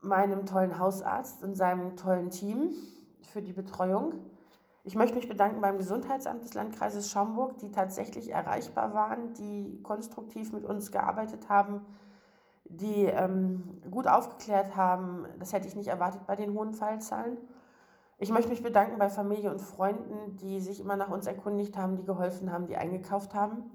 meinem 0.01 0.45
tollen 0.45 0.79
Hausarzt 0.79 1.43
und 1.43 1.55
seinem 1.55 1.95
tollen 1.97 2.29
Team 2.29 2.71
für 3.21 3.41
die 3.41 3.53
Betreuung. 3.53 4.13
Ich 4.85 4.95
möchte 4.95 5.15
mich 5.15 5.29
bedanken 5.29 5.61
beim 5.61 5.77
Gesundheitsamt 5.77 6.43
des 6.43 6.55
Landkreises 6.55 7.09
Schaumburg, 7.09 7.57
die 7.59 7.71
tatsächlich 7.71 8.31
erreichbar 8.31 8.93
waren, 8.93 9.33
die 9.33 9.79
konstruktiv 9.81 10.51
mit 10.51 10.65
uns 10.65 10.91
gearbeitet 10.91 11.47
haben, 11.47 11.85
die 12.65 13.05
ähm, 13.05 13.81
gut 13.89 14.07
aufgeklärt 14.07 14.75
haben. 14.75 15.25
Das 15.39 15.53
hätte 15.53 15.69
ich 15.69 15.75
nicht 15.75 15.87
erwartet 15.87 16.27
bei 16.27 16.35
den 16.35 16.53
hohen 16.53 16.73
Fallzahlen. 16.73 17.37
Ich 18.17 18.29
möchte 18.29 18.49
mich 18.49 18.61
bedanken 18.61 18.99
bei 18.99 19.09
Familie 19.09 19.51
und 19.51 19.61
Freunden, 19.61 20.35
die 20.35 20.59
sich 20.59 20.81
immer 20.81 20.97
nach 20.97 21.09
uns 21.09 21.27
erkundigt 21.27 21.77
haben, 21.77 21.95
die 21.95 22.03
geholfen 22.03 22.51
haben, 22.51 22.67
die 22.67 22.75
eingekauft 22.75 23.33
haben. 23.33 23.71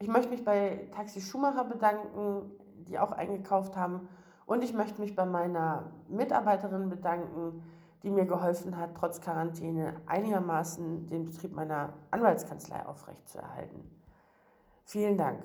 Ich 0.00 0.08
möchte 0.08 0.30
mich 0.30 0.44
bei 0.44 0.88
Taxi 0.96 1.20
Schumacher 1.20 1.64
bedanken, 1.64 2.50
die 2.88 2.98
auch 2.98 3.12
eingekauft 3.12 3.76
haben. 3.76 4.08
Und 4.46 4.64
ich 4.64 4.74
möchte 4.74 5.00
mich 5.00 5.14
bei 5.14 5.26
meiner 5.26 5.92
Mitarbeiterin 6.08 6.88
bedanken, 6.88 7.62
die 8.02 8.10
mir 8.10 8.24
geholfen 8.24 8.76
hat, 8.76 8.90
trotz 8.98 9.20
Quarantäne 9.20 10.00
einigermaßen 10.06 11.06
den 11.08 11.26
Betrieb 11.26 11.52
meiner 11.52 11.92
Anwaltskanzlei 12.10 12.84
aufrechtzuerhalten. 12.86 13.90
Vielen 14.84 15.16
Dank. 15.16 15.42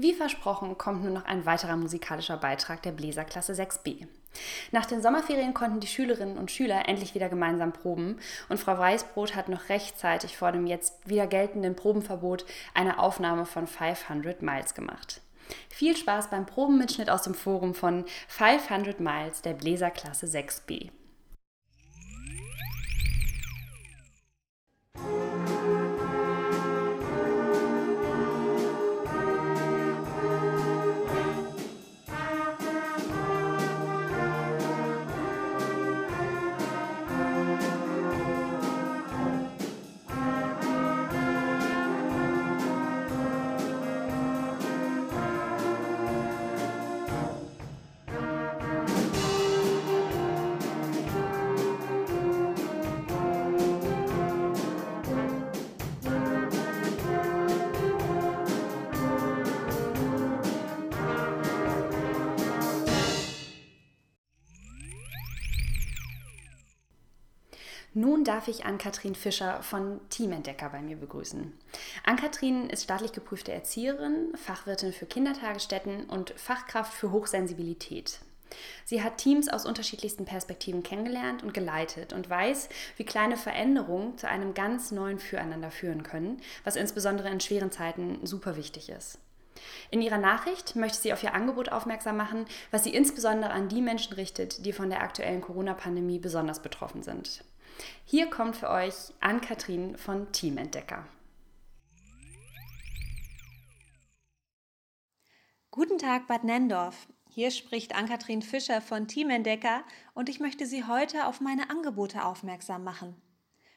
Wie 0.00 0.14
versprochen 0.14 0.78
kommt 0.78 1.02
nun 1.02 1.12
noch 1.12 1.24
ein 1.24 1.44
weiterer 1.44 1.76
musikalischer 1.76 2.36
Beitrag 2.36 2.82
der 2.82 2.92
Bläserklasse 2.92 3.52
6b. 3.54 4.06
Nach 4.70 4.86
den 4.86 5.02
Sommerferien 5.02 5.54
konnten 5.54 5.80
die 5.80 5.88
Schülerinnen 5.88 6.38
und 6.38 6.52
Schüler 6.52 6.88
endlich 6.88 7.16
wieder 7.16 7.28
gemeinsam 7.28 7.72
proben 7.72 8.20
und 8.48 8.60
Frau 8.60 8.78
Weißbrot 8.78 9.34
hat 9.34 9.48
noch 9.48 9.68
rechtzeitig 9.70 10.36
vor 10.36 10.52
dem 10.52 10.68
jetzt 10.68 11.08
wieder 11.08 11.26
geltenden 11.26 11.74
Probenverbot 11.74 12.44
eine 12.74 13.00
Aufnahme 13.00 13.44
von 13.44 13.66
500 13.66 14.40
Miles 14.40 14.74
gemacht. 14.74 15.20
Viel 15.68 15.96
Spaß 15.96 16.30
beim 16.30 16.46
Probenmitschnitt 16.46 17.10
aus 17.10 17.22
dem 17.22 17.34
Forum 17.34 17.74
von 17.74 18.04
500 18.28 19.00
Miles 19.00 19.42
der 19.42 19.54
Bläserklasse 19.54 20.26
6b. 20.26 20.90
Darf 68.38 68.46
ich 68.46 68.64
Ann-Kathrin 68.64 69.16
Fischer 69.16 69.64
von 69.64 69.98
Teamentdecker 70.10 70.68
bei 70.68 70.80
mir 70.80 70.94
begrüßen. 70.94 71.52
Ann-Kathrin 72.04 72.70
ist 72.70 72.84
staatlich 72.84 73.10
geprüfte 73.10 73.50
Erzieherin, 73.50 74.32
Fachwirtin 74.36 74.92
für 74.92 75.06
Kindertagesstätten 75.06 76.04
und 76.04 76.30
Fachkraft 76.36 76.94
für 76.94 77.10
Hochsensibilität. 77.10 78.20
Sie 78.84 79.02
hat 79.02 79.18
Teams 79.18 79.48
aus 79.48 79.66
unterschiedlichsten 79.66 80.24
Perspektiven 80.24 80.84
kennengelernt 80.84 81.42
und 81.42 81.52
geleitet 81.52 82.12
und 82.12 82.30
weiß, 82.30 82.68
wie 82.96 83.02
kleine 83.02 83.36
Veränderungen 83.36 84.16
zu 84.18 84.28
einem 84.28 84.54
ganz 84.54 84.92
neuen 84.92 85.18
Füreinander 85.18 85.72
führen 85.72 86.04
können, 86.04 86.40
was 86.62 86.76
insbesondere 86.76 87.30
in 87.30 87.40
schweren 87.40 87.72
Zeiten 87.72 88.24
super 88.24 88.56
wichtig 88.56 88.88
ist. 88.88 89.18
In 89.90 90.00
ihrer 90.00 90.18
Nachricht 90.18 90.76
möchte 90.76 90.98
sie 90.98 91.12
auf 91.12 91.24
ihr 91.24 91.34
Angebot 91.34 91.70
aufmerksam 91.70 92.16
machen, 92.16 92.46
was 92.70 92.84
sie 92.84 92.94
insbesondere 92.94 93.50
an 93.50 93.68
die 93.68 93.82
Menschen 93.82 94.12
richtet, 94.12 94.64
die 94.64 94.72
von 94.72 94.90
der 94.90 95.02
aktuellen 95.02 95.40
Corona-Pandemie 95.40 96.20
besonders 96.20 96.62
betroffen 96.62 97.02
sind. 97.02 97.42
Hier 98.04 98.30
kommt 98.30 98.56
für 98.56 98.70
euch 98.70 98.94
Ann-Kathrin 99.20 99.96
von 99.96 100.32
Teamentdecker. 100.32 101.06
Guten 105.70 105.98
Tag, 105.98 106.26
Bad 106.26 106.44
Nendorf. 106.44 107.06
Hier 107.30 107.50
spricht 107.50 107.94
Ann-Kathrin 107.94 108.42
Fischer 108.42 108.80
von 108.80 109.06
Teamentdecker 109.06 109.84
und 110.14 110.28
ich 110.28 110.40
möchte 110.40 110.66
Sie 110.66 110.84
heute 110.84 111.26
auf 111.26 111.40
meine 111.40 111.70
Angebote 111.70 112.24
aufmerksam 112.24 112.82
machen. 112.82 113.14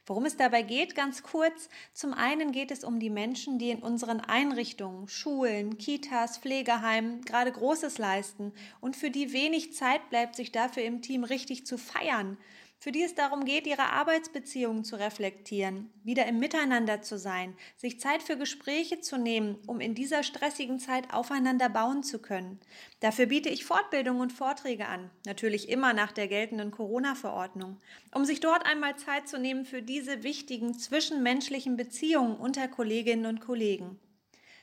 Worum 0.08 0.26
es 0.26 0.36
dabei 0.36 0.64
geht, 0.64 0.96
ganz 0.96 1.22
kurz. 1.22 1.70
Zum 1.94 2.14
einen 2.14 2.52
geht 2.52 2.72
es 2.72 2.84
um 2.84 3.00
die 3.00 3.12
Menschen, 3.12 3.60
die 3.60 3.70
in 3.70 3.84
unseren 3.84 4.20
Einrichtungen, 4.20 5.08
Schulen, 5.08 5.78
Kitas, 5.78 6.40
Pflegeheimen 6.40 7.22
gerade 7.22 7.52
Großes 7.52 8.00
leisten 8.00 8.52
und 8.80 8.96
für 8.96 9.12
die 9.12 9.32
wenig 9.32 9.74
Zeit 9.74 10.10
bleibt, 10.10 10.36
sich 10.36 10.52
dafür 10.52 10.84
im 10.84 11.02
Team 11.04 11.24
richtig 11.24 11.68
zu 11.68 11.78
feiern 11.78 12.38
für 12.82 12.92
die 12.92 13.04
es 13.04 13.14
darum 13.14 13.46
geht, 13.46 13.68
ihre 13.68 13.92
Arbeitsbeziehungen 13.92 14.84
zu 14.84 14.96
reflektieren, 14.96 15.94
wieder 16.04 16.26
im 16.26 16.40
Miteinander 16.40 17.04
zu 17.04 17.20
sein, 17.20 17.56
sich 17.78 18.00
Zeit 18.00 18.24
für 18.24 18.38
Gespräche 18.38 19.00
zu 19.02 19.20
nehmen, 19.20 19.60
um 19.68 19.80
in 19.80 19.94
dieser 19.94 20.24
stressigen 20.24 20.80
Zeit 20.80 21.14
aufeinander 21.14 21.70
bauen 21.70 22.02
zu 22.02 22.18
können. 22.18 22.60
Dafür 23.00 23.28
biete 23.28 23.50
ich 23.50 23.66
Fortbildungen 23.66 24.24
und 24.24 24.34
Vorträge 24.34 24.88
an, 24.88 25.12
natürlich 25.28 25.70
immer 25.70 25.94
nach 25.94 26.12
der 26.12 26.28
geltenden 26.28 26.72
Corona-Verordnung, 26.72 27.80
um 28.16 28.26
sich 28.26 28.40
dort 28.40 28.66
einmal 28.66 28.96
Zeit 28.96 29.30
zu 29.30 29.38
nehmen 29.38 29.66
für 29.66 29.84
diese 29.84 30.24
wichtigen 30.24 30.74
zwischenmenschlichen 30.74 31.78
Beziehungen 31.78 32.36
unter 32.36 32.68
Kolleginnen 32.68 33.28
und 33.28 33.42
Kollegen. 33.42 34.00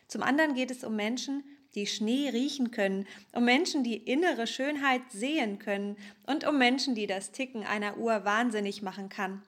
Zum 0.09 0.25
anderen 0.25 0.55
geht 0.55 0.73
es 0.73 0.83
um 0.83 0.97
Menschen, 0.97 1.45
die 1.79 1.87
Schnee 1.87 2.29
riechen 2.31 2.73
können, 2.73 3.07
um 3.33 3.45
Menschen, 3.45 3.85
die 3.85 3.97
innere 3.97 4.47
Schönheit 4.47 5.03
sehen 5.11 5.59
können 5.59 5.97
und 6.27 6.47
um 6.47 6.59
Menschen, 6.59 6.95
die 6.95 7.07
das 7.07 7.31
Ticken 7.31 7.65
einer 7.65 7.99
Uhr 7.99 8.25
wahnsinnig 8.25 8.83
machen 8.83 9.09
kann. 9.09 9.43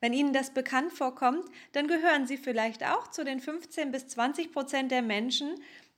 Wenn 0.00 0.12
Ihnen 0.12 0.32
das 0.32 0.52
bekannt 0.52 0.92
vorkommt, 0.92 1.44
dann 1.72 1.86
gehören 1.86 2.26
Sie 2.26 2.36
vielleicht 2.36 2.84
auch 2.84 3.08
zu 3.08 3.24
den 3.24 3.40
15 3.40 3.90
bis 3.90 4.08
20 4.08 4.52
Prozent 4.52 4.90
der 4.90 5.02
Menschen, 5.02 5.54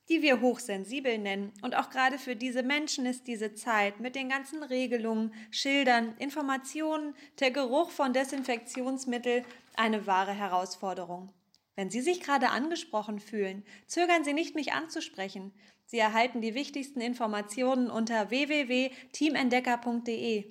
die 0.09 0.23
wir 0.23 0.41
hochsensibel 0.41 1.19
nennen. 1.19 1.53
Und 1.63 1.77
auch 1.77 1.91
gerade 1.91 2.19
für 2.19 2.37
diese 2.37 2.63
Menschen 2.63 3.07
ist 3.07 3.27
diese 3.27 3.55
Zeit 3.55 4.01
mit 4.01 4.15
den 4.15 4.29
ganzen 4.29 4.63
Regelungen, 4.63 5.33
Schildern, 5.51 6.15
Informationen, 6.19 7.15
der 7.41 7.51
Geruch 7.51 7.91
von 7.91 8.13
Desinfektionsmittel 8.13 9.45
eine 9.77 10.07
wahre 10.07 10.33
Herausforderung. 10.33 11.33
Wenn 11.77 11.91
Sie 11.91 12.01
sich 12.01 12.21
gerade 12.21 12.49
angesprochen 12.49 13.21
fühlen, 13.21 13.63
zögern 13.87 14.25
Sie 14.25 14.33
nicht, 14.33 14.55
mich 14.55 14.73
anzusprechen. 14.73 15.53
Sie 15.85 15.99
erhalten 15.99 16.41
die 16.41 16.55
wichtigsten 16.55 17.01
Informationen 17.01 17.91
unter 17.91 18.31
www.teamentdecker.de. 18.31 20.47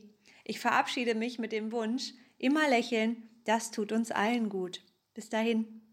Ich 0.46 0.60
verabschiede 0.60 1.16
mich 1.16 1.40
mit 1.40 1.52
dem 1.52 1.72
Wunsch, 1.72 2.14
immer 2.38 2.70
lächeln, 2.70 3.28
das 3.44 3.72
tut 3.72 3.92
uns 3.92 4.12
allen 4.12 4.50
gut. 4.50 4.84
Bis 5.14 5.30
dahin. 5.30 5.85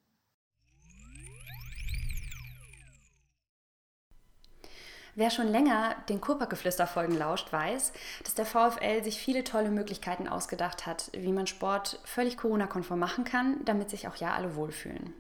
Wer 5.15 5.31
schon 5.31 5.49
länger 5.49 5.95
den 6.09 6.23
Kurparkgeflüster-Folgen 6.23 7.19
lauscht, 7.19 7.53
weiß, 7.53 7.93
dass 8.25 8.35
der 8.35 8.47
VfL 8.47 9.05
sich 9.05 9.19
viele 9.19 9.45
tolle 9.45 9.71
Möglichkeiten 9.71 10.27
ausgedacht 10.27 10.87
hat, 10.87 11.11
wie 11.13 11.33
man 11.33 11.47
Sport 11.47 12.01
völlig 12.05 12.39
Corona-konform 12.39 12.99
machen 12.99 13.25
kann, 13.25 13.63
damit 13.67 13.91
sich 13.91 14.09
auch 14.09 14.17
ja 14.17 14.33
alle 14.33 14.57
wohlfühlen. 14.57 15.13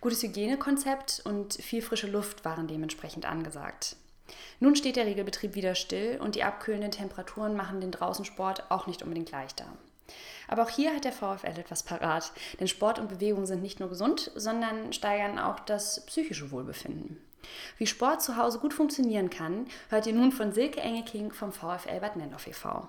Gutes 0.00 0.24
Hygienekonzept 0.24 1.22
und 1.24 1.54
viel 1.54 1.82
frische 1.82 2.08
Luft 2.08 2.44
waren 2.44 2.66
dementsprechend 2.66 3.24
angesagt. 3.24 3.94
Nun 4.58 4.74
steht 4.74 4.96
der 4.96 5.06
Regelbetrieb 5.06 5.54
wieder 5.54 5.76
still 5.76 6.18
und 6.20 6.34
die 6.34 6.42
abkühlenden 6.42 6.90
Temperaturen 6.90 7.54
machen 7.54 7.80
den 7.80 7.92
Draußensport 7.92 8.72
auch 8.72 8.88
nicht 8.88 9.02
unbedingt 9.02 9.30
leichter. 9.30 9.66
Aber 10.48 10.64
auch 10.64 10.68
hier 10.68 10.92
hat 10.96 11.04
der 11.04 11.12
VfL 11.12 11.60
etwas 11.60 11.84
parat, 11.84 12.32
denn 12.58 12.66
Sport 12.66 12.98
und 12.98 13.08
Bewegung 13.08 13.46
sind 13.46 13.62
nicht 13.62 13.78
nur 13.78 13.88
gesund, 13.88 14.32
sondern 14.34 14.92
steigern 14.92 15.38
auch 15.38 15.60
das 15.60 16.04
psychische 16.06 16.50
Wohlbefinden. 16.50 17.18
Wie 17.78 17.86
Sport 17.86 18.22
zu 18.22 18.36
Hause 18.36 18.58
gut 18.58 18.74
funktionieren 18.74 19.30
kann, 19.30 19.66
hört 19.88 20.06
ihr 20.06 20.12
nun 20.12 20.32
von 20.32 20.52
Silke 20.52 20.80
Engelking 20.80 21.32
vom 21.32 21.52
VfL 21.52 22.00
Bad 22.00 22.16
Nendorf 22.16 22.46
e.V. 22.46 22.88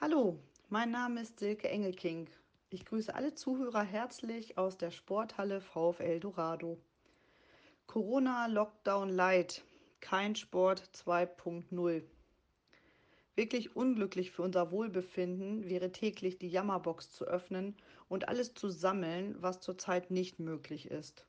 Hallo, 0.00 0.38
mein 0.68 0.90
Name 0.90 1.22
ist 1.22 1.38
Silke 1.38 1.68
Engelking. 1.68 2.28
Ich 2.70 2.84
grüße 2.84 3.14
alle 3.14 3.34
Zuhörer 3.34 3.82
herzlich 3.82 4.58
aus 4.58 4.76
der 4.76 4.90
Sporthalle 4.90 5.60
VfL 5.60 6.20
Dorado. 6.20 6.78
Corona 7.86 8.46
Lockdown 8.46 9.08
Light, 9.08 9.64
kein 10.00 10.36
Sport 10.36 10.82
2.0. 10.94 12.02
Wirklich 13.34 13.76
unglücklich 13.76 14.30
für 14.30 14.42
unser 14.42 14.70
Wohlbefinden 14.70 15.68
wäre 15.68 15.92
täglich 15.92 16.38
die 16.38 16.48
Jammerbox 16.48 17.12
zu 17.12 17.24
öffnen 17.24 17.76
und 18.08 18.28
alles 18.28 18.54
zu 18.54 18.68
sammeln, 18.68 19.36
was 19.40 19.60
zurzeit 19.60 20.10
nicht 20.10 20.38
möglich 20.38 20.90
ist. 20.90 21.26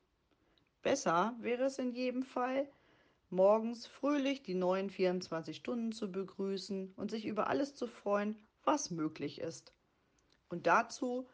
Besser 0.82 1.36
wäre 1.40 1.64
es 1.64 1.78
in 1.78 1.92
jedem 1.92 2.24
Fall, 2.24 2.70
morgens 3.30 3.86
fröhlich 3.86 4.44
die 4.44 4.56
neuen 4.56 4.90
24 4.90 5.56
Stunden 5.56 5.92
zu 5.92 6.12
begrüßen 6.12 6.94
und 6.96 7.12
sich 7.12 7.26
über 7.26 7.48
alles 7.48 7.76
zu 7.76 7.88
freuen, 7.88 8.38
was 8.64 8.92
möglich 8.92 9.40
ist. 9.40 9.74
Und 10.50 10.68
dazu 10.68 11.28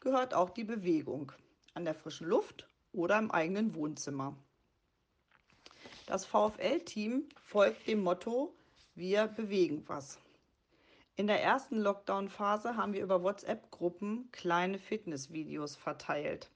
gehört 0.00 0.34
auch 0.34 0.50
die 0.50 0.64
Bewegung 0.64 1.32
an 1.74 1.84
der 1.84 1.94
frischen 1.94 2.26
Luft 2.26 2.68
oder 2.92 3.18
im 3.18 3.30
eigenen 3.30 3.74
Wohnzimmer. 3.74 4.36
Das 6.06 6.24
VfL-Team 6.24 7.28
folgt 7.42 7.86
dem 7.86 8.02
Motto 8.02 8.54
wir 8.96 9.26
bewegen 9.26 9.84
was. 9.88 10.18
In 11.18 11.26
der 11.26 11.42
ersten 11.42 11.78
Lockdown-Phase 11.78 12.76
haben 12.76 12.92
wir 12.92 13.02
über 13.02 13.22
WhatsApp-Gruppen 13.22 14.30
kleine 14.32 14.78
Fitnessvideos 14.78 15.74
verteilt. 15.74 16.50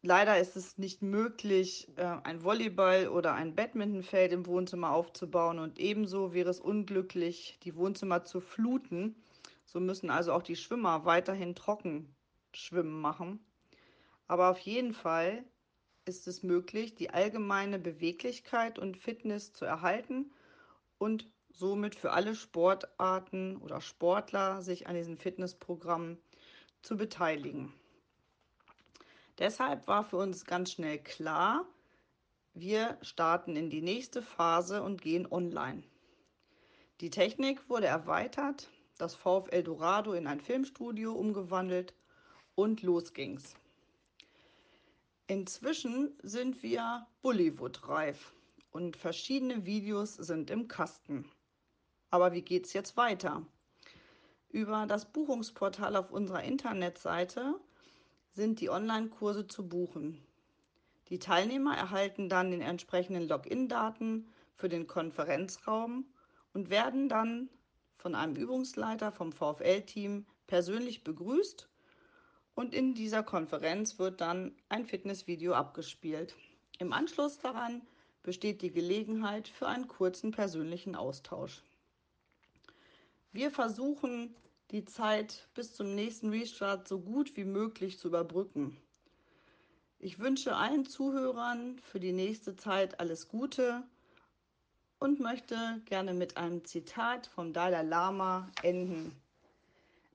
Leider 0.00 0.38
ist 0.38 0.56
es 0.56 0.78
nicht 0.78 1.02
möglich, 1.02 1.88
äh, 1.96 2.04
ein 2.24 2.42
Volleyball- 2.42 3.08
oder 3.08 3.34
ein 3.34 3.54
Badmintonfeld 3.54 4.32
im 4.32 4.46
Wohnzimmer 4.46 4.92
aufzubauen 4.92 5.58
und 5.58 5.78
ebenso 5.78 6.32
wäre 6.32 6.48
es 6.48 6.58
unglücklich, 6.58 7.58
die 7.64 7.76
Wohnzimmer 7.76 8.24
zu 8.24 8.40
fluten. 8.40 9.14
So 9.66 9.78
müssen 9.78 10.08
also 10.08 10.32
auch 10.32 10.42
die 10.42 10.56
Schwimmer 10.56 11.04
weiterhin 11.04 11.54
trocken 11.54 12.14
schwimmen 12.54 12.98
machen. 12.98 13.44
Aber 14.26 14.50
auf 14.50 14.60
jeden 14.60 14.94
Fall 14.94 15.44
ist 16.06 16.28
es 16.28 16.42
möglich, 16.42 16.94
die 16.94 17.10
allgemeine 17.10 17.78
Beweglichkeit 17.78 18.78
und 18.78 18.96
Fitness 18.96 19.52
zu 19.52 19.66
erhalten 19.66 20.30
und 20.98 21.28
somit 21.50 21.94
für 21.94 22.12
alle 22.12 22.34
Sportarten 22.34 23.56
oder 23.56 23.80
Sportler 23.80 24.62
sich 24.62 24.86
an 24.86 24.94
diesen 24.94 25.16
Fitnessprogrammen 25.16 26.18
zu 26.82 26.96
beteiligen. 26.96 27.72
Deshalb 29.38 29.86
war 29.86 30.04
für 30.04 30.16
uns 30.16 30.44
ganz 30.44 30.72
schnell 30.72 30.98
klar, 30.98 31.66
wir 32.54 32.96
starten 33.02 33.54
in 33.56 33.68
die 33.68 33.82
nächste 33.82 34.22
Phase 34.22 34.82
und 34.82 35.02
gehen 35.02 35.30
online. 35.30 35.82
Die 37.00 37.10
Technik 37.10 37.68
wurde 37.68 37.86
erweitert, 37.86 38.70
das 38.96 39.14
VfL 39.14 39.62
Dorado 39.62 40.14
in 40.14 40.26
ein 40.26 40.40
Filmstudio 40.40 41.12
umgewandelt 41.12 41.94
und 42.54 42.82
los 42.82 43.12
ging's. 43.12 43.54
Inzwischen 45.26 46.18
sind 46.22 46.62
wir 46.62 47.06
Bollywood-reif 47.20 48.32
und 48.76 48.94
verschiedene 48.94 49.64
Videos 49.64 50.16
sind 50.16 50.50
im 50.50 50.68
Kasten. 50.68 51.24
Aber 52.10 52.34
wie 52.34 52.42
geht 52.42 52.66
es 52.66 52.74
jetzt 52.74 52.98
weiter? 52.98 53.42
Über 54.50 54.84
das 54.86 55.06
Buchungsportal 55.06 55.96
auf 55.96 56.10
unserer 56.10 56.44
Internetseite 56.44 57.54
sind 58.34 58.60
die 58.60 58.68
Online-Kurse 58.68 59.46
zu 59.46 59.66
buchen. 59.66 60.22
Die 61.08 61.18
Teilnehmer 61.18 61.74
erhalten 61.74 62.28
dann 62.28 62.50
den 62.50 62.60
entsprechenden 62.60 63.26
Login-Daten 63.26 64.28
für 64.56 64.68
den 64.68 64.86
Konferenzraum 64.86 66.04
und 66.52 66.68
werden 66.68 67.08
dann 67.08 67.48
von 67.96 68.14
einem 68.14 68.36
Übungsleiter 68.36 69.10
vom 69.10 69.32
VfL-Team 69.32 70.26
persönlich 70.46 71.02
begrüßt 71.02 71.66
und 72.54 72.74
in 72.74 72.92
dieser 72.92 73.22
Konferenz 73.22 73.98
wird 73.98 74.20
dann 74.20 74.54
ein 74.68 74.84
Fitnessvideo 74.84 75.54
abgespielt. 75.54 76.36
Im 76.78 76.92
Anschluss 76.92 77.38
daran 77.38 77.80
besteht 78.26 78.60
die 78.60 78.72
Gelegenheit 78.72 79.46
für 79.46 79.68
einen 79.68 79.86
kurzen 79.86 80.32
persönlichen 80.32 80.96
Austausch. 80.96 81.62
Wir 83.30 83.52
versuchen, 83.52 84.34
die 84.72 84.84
Zeit 84.84 85.48
bis 85.54 85.76
zum 85.76 85.94
nächsten 85.94 86.30
Restart 86.30 86.88
so 86.88 86.98
gut 86.98 87.36
wie 87.36 87.44
möglich 87.44 88.00
zu 88.00 88.08
überbrücken. 88.08 88.76
Ich 90.00 90.18
wünsche 90.18 90.56
allen 90.56 90.84
Zuhörern 90.86 91.78
für 91.78 92.00
die 92.00 92.12
nächste 92.12 92.56
Zeit 92.56 92.98
alles 92.98 93.28
Gute 93.28 93.84
und 94.98 95.20
möchte 95.20 95.80
gerne 95.84 96.12
mit 96.12 96.36
einem 96.36 96.64
Zitat 96.64 97.28
vom 97.28 97.52
Dalai 97.52 97.82
Lama 97.82 98.50
enden. 98.64 99.14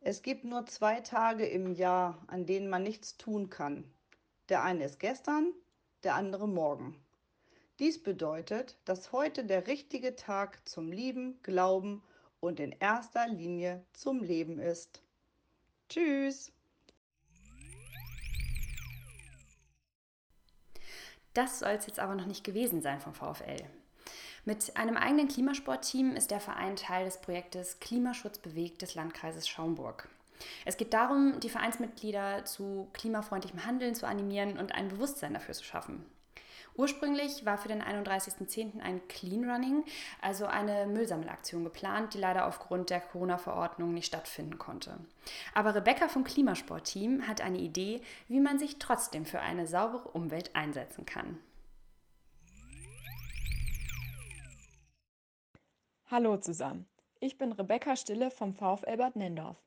Es 0.01 0.21
gibt 0.21 0.43
nur 0.43 0.65
zwei 0.65 0.99
Tage 0.99 1.45
im 1.45 1.71
Jahr, 1.71 2.21
an 2.27 2.45
denen 2.45 2.69
man 2.69 2.83
nichts 2.83 3.15
tun 3.15 3.49
kann. 3.49 3.85
Der 4.49 4.63
eine 4.63 4.83
ist 4.83 4.99
gestern, 4.99 5.53
der 6.03 6.15
andere 6.15 6.49
morgen. 6.49 7.00
Dies 7.81 7.97
bedeutet, 7.97 8.77
dass 8.85 9.11
heute 9.11 9.43
der 9.43 9.65
richtige 9.65 10.15
Tag 10.15 10.69
zum 10.69 10.91
Lieben, 10.91 11.41
Glauben 11.41 12.03
und 12.39 12.59
in 12.59 12.73
erster 12.73 13.27
Linie 13.27 13.83
zum 13.91 14.21
Leben 14.21 14.59
ist. 14.59 15.01
Tschüss! 15.89 16.51
Das 21.33 21.57
soll 21.57 21.71
es 21.71 21.87
jetzt 21.87 21.97
aber 21.97 22.13
noch 22.13 22.27
nicht 22.27 22.43
gewesen 22.43 22.83
sein 22.83 23.01
vom 23.01 23.15
VfL. 23.15 23.65
Mit 24.45 24.77
einem 24.77 24.95
eigenen 24.95 25.27
Klimasportteam 25.27 26.15
ist 26.15 26.29
der 26.29 26.39
Verein 26.39 26.75
Teil 26.75 27.05
des 27.05 27.19
Projektes 27.19 27.79
Klimaschutz 27.79 28.37
bewegt 28.37 28.83
des 28.83 28.93
Landkreises 28.93 29.47
Schaumburg. 29.49 30.07
Es 30.65 30.77
geht 30.77 30.93
darum, 30.93 31.39
die 31.39 31.49
Vereinsmitglieder 31.49 32.45
zu 32.45 32.89
klimafreundlichem 32.93 33.65
Handeln 33.65 33.95
zu 33.95 34.05
animieren 34.05 34.59
und 34.59 34.71
ein 34.71 34.89
Bewusstsein 34.89 35.33
dafür 35.33 35.55
zu 35.55 35.63
schaffen. 35.63 36.05
Ursprünglich 36.75 37.45
war 37.45 37.57
für 37.57 37.67
den 37.67 37.81
31.10. 37.81 38.81
ein 38.81 39.07
Clean 39.07 39.49
Running, 39.49 39.83
also 40.21 40.45
eine 40.45 40.87
Müllsammelaktion 40.87 41.63
geplant, 41.63 42.13
die 42.13 42.17
leider 42.17 42.47
aufgrund 42.47 42.89
der 42.89 43.01
Corona-Verordnung 43.01 43.93
nicht 43.93 44.07
stattfinden 44.07 44.57
konnte. 44.57 44.97
Aber 45.53 45.75
Rebecca 45.75 46.07
vom 46.07 46.23
Klimasportteam 46.23 47.27
hat 47.27 47.41
eine 47.41 47.59
Idee, 47.59 48.01
wie 48.27 48.39
man 48.39 48.57
sich 48.57 48.79
trotzdem 48.79 49.25
für 49.25 49.41
eine 49.41 49.67
saubere 49.67 50.09
Umwelt 50.09 50.55
einsetzen 50.55 51.05
kann. 51.05 51.39
Hallo 56.09 56.37
zusammen, 56.37 56.87
ich 57.19 57.37
bin 57.37 57.51
Rebecca 57.51 57.95
Stille 57.95 58.31
vom 58.31 58.53
VfL 58.53 58.97
Bad 58.97 59.15
Nendorf. 59.15 59.57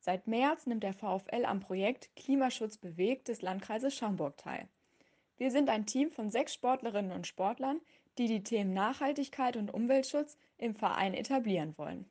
Seit 0.00 0.26
März 0.26 0.66
nimmt 0.66 0.82
der 0.82 0.92
VfL 0.92 1.46
am 1.46 1.60
Projekt 1.60 2.14
Klimaschutz 2.14 2.76
bewegt 2.76 3.28
des 3.28 3.40
Landkreises 3.40 3.94
Schaumburg 3.94 4.36
teil. 4.36 4.68
Wir 5.44 5.50
sind 5.50 5.68
ein 5.68 5.84
Team 5.84 6.10
von 6.10 6.30
sechs 6.30 6.54
Sportlerinnen 6.54 7.12
und 7.12 7.26
Sportlern, 7.26 7.78
die 8.16 8.28
die 8.28 8.42
Themen 8.42 8.72
Nachhaltigkeit 8.72 9.58
und 9.58 9.74
Umweltschutz 9.74 10.38
im 10.56 10.74
Verein 10.74 11.12
etablieren 11.12 11.76
wollen. 11.76 12.08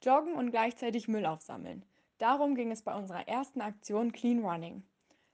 Joggen 0.00 0.36
und 0.36 0.52
gleichzeitig 0.52 1.08
Müll 1.08 1.26
aufsammeln. 1.26 1.84
Darum 2.18 2.54
ging 2.54 2.70
es 2.70 2.82
bei 2.82 2.94
unserer 2.94 3.26
ersten 3.26 3.60
Aktion 3.60 4.12
Clean 4.12 4.44
Running. 4.44 4.84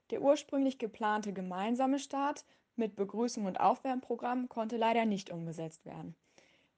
Der 0.09 0.23
ursprünglich 0.23 0.79
geplante 0.79 1.35
gemeinsame 1.35 1.99
Start 1.99 2.47
mit 2.77 2.97
Begrüßung 2.97 3.45
und 3.45 3.61
Aufwärmprogramm 3.61 4.49
konnte 4.49 4.79
leider 4.79 5.05
nicht 5.05 5.29
umgesetzt 5.29 5.85
werden. 5.85 6.17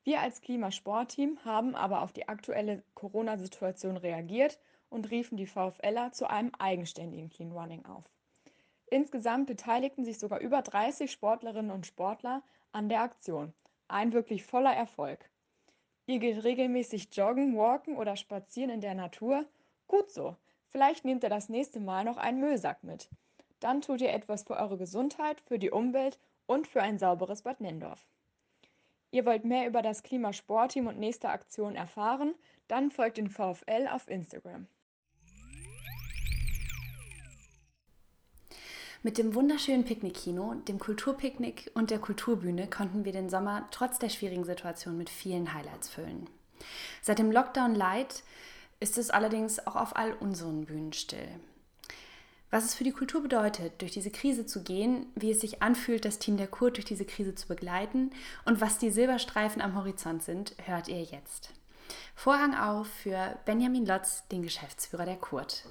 Wir 0.02 0.20
als 0.20 0.40
Klimasportteam 0.40 1.38
haben 1.44 1.76
aber 1.76 2.02
auf 2.02 2.12
die 2.12 2.26
aktuelle 2.26 2.82
Corona-Situation 2.94 3.96
reagiert 3.96 4.58
und 4.90 5.12
riefen 5.12 5.36
die 5.36 5.46
VfLer 5.46 6.10
zu 6.10 6.28
einem 6.28 6.50
eigenständigen 6.58 7.30
Clean 7.30 7.52
Running 7.52 7.86
auf. 7.86 8.17
Insgesamt 8.90 9.46
beteiligten 9.46 10.04
sich 10.04 10.18
sogar 10.18 10.40
über 10.40 10.62
30 10.62 11.10
Sportlerinnen 11.10 11.70
und 11.70 11.86
Sportler 11.86 12.42
an 12.72 12.88
der 12.88 13.02
Aktion. 13.02 13.52
Ein 13.88 14.12
wirklich 14.12 14.44
voller 14.44 14.72
Erfolg. 14.72 15.30
Ihr 16.06 16.18
geht 16.18 16.42
regelmäßig 16.42 17.08
joggen, 17.12 17.56
walken 17.56 17.96
oder 17.96 18.16
spazieren 18.16 18.70
in 18.70 18.80
der 18.80 18.94
Natur? 18.94 19.44
Gut 19.86 20.10
so. 20.10 20.36
Vielleicht 20.70 21.04
nehmt 21.04 21.22
ihr 21.22 21.28
das 21.28 21.48
nächste 21.48 21.80
Mal 21.80 22.04
noch 22.04 22.16
einen 22.16 22.40
Müllsack 22.40 22.82
mit. 22.82 23.10
Dann 23.60 23.80
tut 23.80 24.00
ihr 24.00 24.12
etwas 24.12 24.44
für 24.44 24.56
eure 24.56 24.78
Gesundheit, 24.78 25.40
für 25.40 25.58
die 25.58 25.70
Umwelt 25.70 26.18
und 26.46 26.66
für 26.66 26.82
ein 26.82 26.98
sauberes 26.98 27.42
Bad 27.42 27.60
Nendorf. 27.60 28.06
Ihr 29.10 29.26
wollt 29.26 29.44
mehr 29.44 29.66
über 29.66 29.82
das 29.82 30.02
Klimasportteam 30.02 30.86
und 30.86 30.98
nächste 30.98 31.30
Aktion 31.30 31.76
erfahren? 31.76 32.34
Dann 32.68 32.90
folgt 32.90 33.16
den 33.16 33.28
VfL 33.28 33.88
auf 33.90 34.08
Instagram. 34.08 34.66
Mit 39.04 39.16
dem 39.16 39.36
wunderschönen 39.36 39.84
Picknickkino, 39.84 40.54
dem 40.66 40.80
Kulturpicknick 40.80 41.70
und 41.74 41.90
der 41.90 42.00
Kulturbühne 42.00 42.68
konnten 42.68 43.04
wir 43.04 43.12
den 43.12 43.30
Sommer 43.30 43.68
trotz 43.70 44.00
der 44.00 44.08
schwierigen 44.08 44.42
Situation 44.42 44.98
mit 44.98 45.08
vielen 45.08 45.54
Highlights 45.54 45.88
füllen. 45.88 46.28
Seit 47.00 47.20
dem 47.20 47.30
Lockdown 47.30 47.76
Light 47.76 48.24
ist 48.80 48.98
es 48.98 49.10
allerdings 49.10 49.64
auch 49.64 49.76
auf 49.76 49.94
all 49.94 50.14
unseren 50.14 50.64
Bühnen 50.64 50.92
still. 50.92 51.28
Was 52.50 52.64
es 52.64 52.74
für 52.74 52.82
die 52.82 52.90
Kultur 52.90 53.22
bedeutet, 53.22 53.80
durch 53.82 53.92
diese 53.92 54.10
Krise 54.10 54.46
zu 54.46 54.64
gehen, 54.64 55.06
wie 55.14 55.30
es 55.30 55.40
sich 55.40 55.62
anfühlt, 55.62 56.04
das 56.04 56.18
Team 56.18 56.36
der 56.36 56.48
Kurt 56.48 56.76
durch 56.76 56.86
diese 56.86 57.04
Krise 57.04 57.36
zu 57.36 57.46
begleiten 57.46 58.10
und 58.46 58.60
was 58.60 58.78
die 58.78 58.90
Silberstreifen 58.90 59.62
am 59.62 59.76
Horizont 59.76 60.24
sind, 60.24 60.56
hört 60.64 60.88
ihr 60.88 61.02
jetzt. 61.02 61.52
Vorhang 62.16 62.56
auf 62.56 62.88
für 62.88 63.38
Benjamin 63.44 63.86
Lotz, 63.86 64.26
den 64.26 64.42
Geschäftsführer 64.42 65.04
der 65.04 65.16
Kurt. 65.16 65.66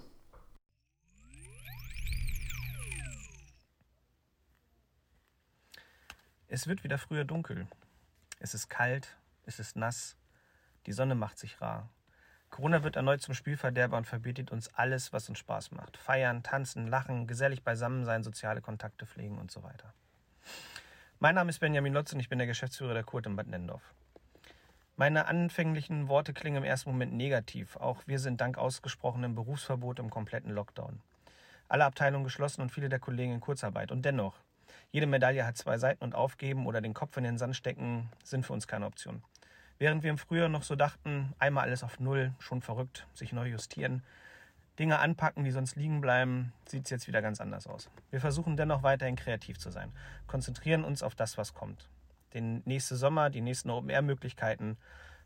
Es 6.49 6.65
wird 6.65 6.85
wieder 6.85 6.97
früher 6.97 7.25
dunkel. 7.25 7.67
Es 8.39 8.53
ist 8.53 8.69
kalt, 8.69 9.17
es 9.45 9.59
ist 9.59 9.75
nass, 9.75 10.15
die 10.85 10.93
Sonne 10.93 11.13
macht 11.13 11.37
sich 11.37 11.59
rar. 11.59 11.89
Corona 12.49 12.83
wird 12.83 12.95
erneut 12.95 13.21
zum 13.21 13.33
Spielverderber 13.33 13.97
und 13.97 14.07
verbietet 14.07 14.51
uns 14.51 14.73
alles, 14.73 15.11
was 15.11 15.27
uns 15.27 15.39
Spaß 15.39 15.71
macht. 15.71 15.97
Feiern, 15.97 16.43
tanzen, 16.43 16.87
lachen, 16.87 17.27
gesellig 17.27 17.63
beisammen 17.63 18.05
sein, 18.05 18.23
soziale 18.23 18.61
Kontakte 18.61 19.05
pflegen 19.05 19.37
und 19.37 19.51
so 19.51 19.61
weiter. 19.63 19.93
Mein 21.19 21.35
Name 21.35 21.49
ist 21.49 21.59
Benjamin 21.59 21.91
Lotz 21.91 22.13
und 22.13 22.21
ich 22.21 22.29
bin 22.29 22.37
der 22.37 22.47
Geschäftsführer 22.47 22.93
der 22.93 23.03
Kurt 23.03 23.25
in 23.25 23.35
Bad 23.35 23.47
Nendorf. 23.47 23.93
Meine 24.95 25.27
anfänglichen 25.27 26.07
Worte 26.07 26.33
klingen 26.33 26.57
im 26.57 26.63
ersten 26.63 26.91
Moment 26.91 27.11
negativ. 27.11 27.75
Auch 27.75 28.03
wir 28.05 28.19
sind 28.19 28.39
dank 28.39 28.57
ausgesprochenem 28.57 29.35
Berufsverbot 29.35 29.99
im 29.99 30.09
kompletten 30.09 30.51
Lockdown. 30.51 31.01
Alle 31.67 31.83
Abteilungen 31.83 32.23
geschlossen 32.23 32.61
und 32.61 32.71
viele 32.71 32.87
der 32.87 32.99
Kollegen 32.99 33.33
in 33.33 33.41
Kurzarbeit. 33.41 33.91
Und 33.91 34.05
dennoch, 34.05 34.39
jede 34.91 35.07
Medaille 35.07 35.45
hat 35.45 35.57
zwei 35.57 35.77
Seiten 35.77 36.03
und 36.03 36.15
aufgeben 36.15 36.65
oder 36.65 36.81
den 36.81 36.93
Kopf 36.93 37.17
in 37.17 37.23
den 37.23 37.37
Sand 37.37 37.55
stecken 37.55 38.09
sind 38.23 38.45
für 38.45 38.53
uns 38.53 38.67
keine 38.67 38.85
Option. 38.85 39.21
Während 39.79 40.03
wir 40.03 40.09
im 40.09 40.17
Frühjahr 40.17 40.49
noch 40.49 40.63
so 40.63 40.75
dachten, 40.75 41.33
einmal 41.37 41.65
alles 41.65 41.83
auf 41.83 41.99
Null, 41.99 42.33
schon 42.39 42.61
verrückt, 42.61 43.05
sich 43.13 43.31
neu 43.31 43.47
justieren, 43.47 44.01
Dinge 44.79 44.99
anpacken, 44.99 45.43
die 45.43 45.51
sonst 45.51 45.75
liegen 45.75 46.01
bleiben, 46.01 46.53
sieht 46.67 46.85
es 46.85 46.89
jetzt 46.89 47.07
wieder 47.07 47.21
ganz 47.21 47.41
anders 47.41 47.67
aus. 47.67 47.89
Wir 48.11 48.21
versuchen 48.21 48.57
dennoch 48.57 48.83
weiterhin 48.83 49.15
kreativ 49.15 49.59
zu 49.59 49.71
sein, 49.71 49.91
konzentrieren 50.25 50.83
uns 50.83 51.03
auf 51.03 51.15
das, 51.15 51.37
was 51.37 51.53
kommt. 51.53 51.89
Den 52.33 52.61
nächsten 52.65 52.95
Sommer, 52.95 53.29
die 53.29 53.41
nächsten 53.41 53.69
Open-Air-Möglichkeiten, 53.69 54.77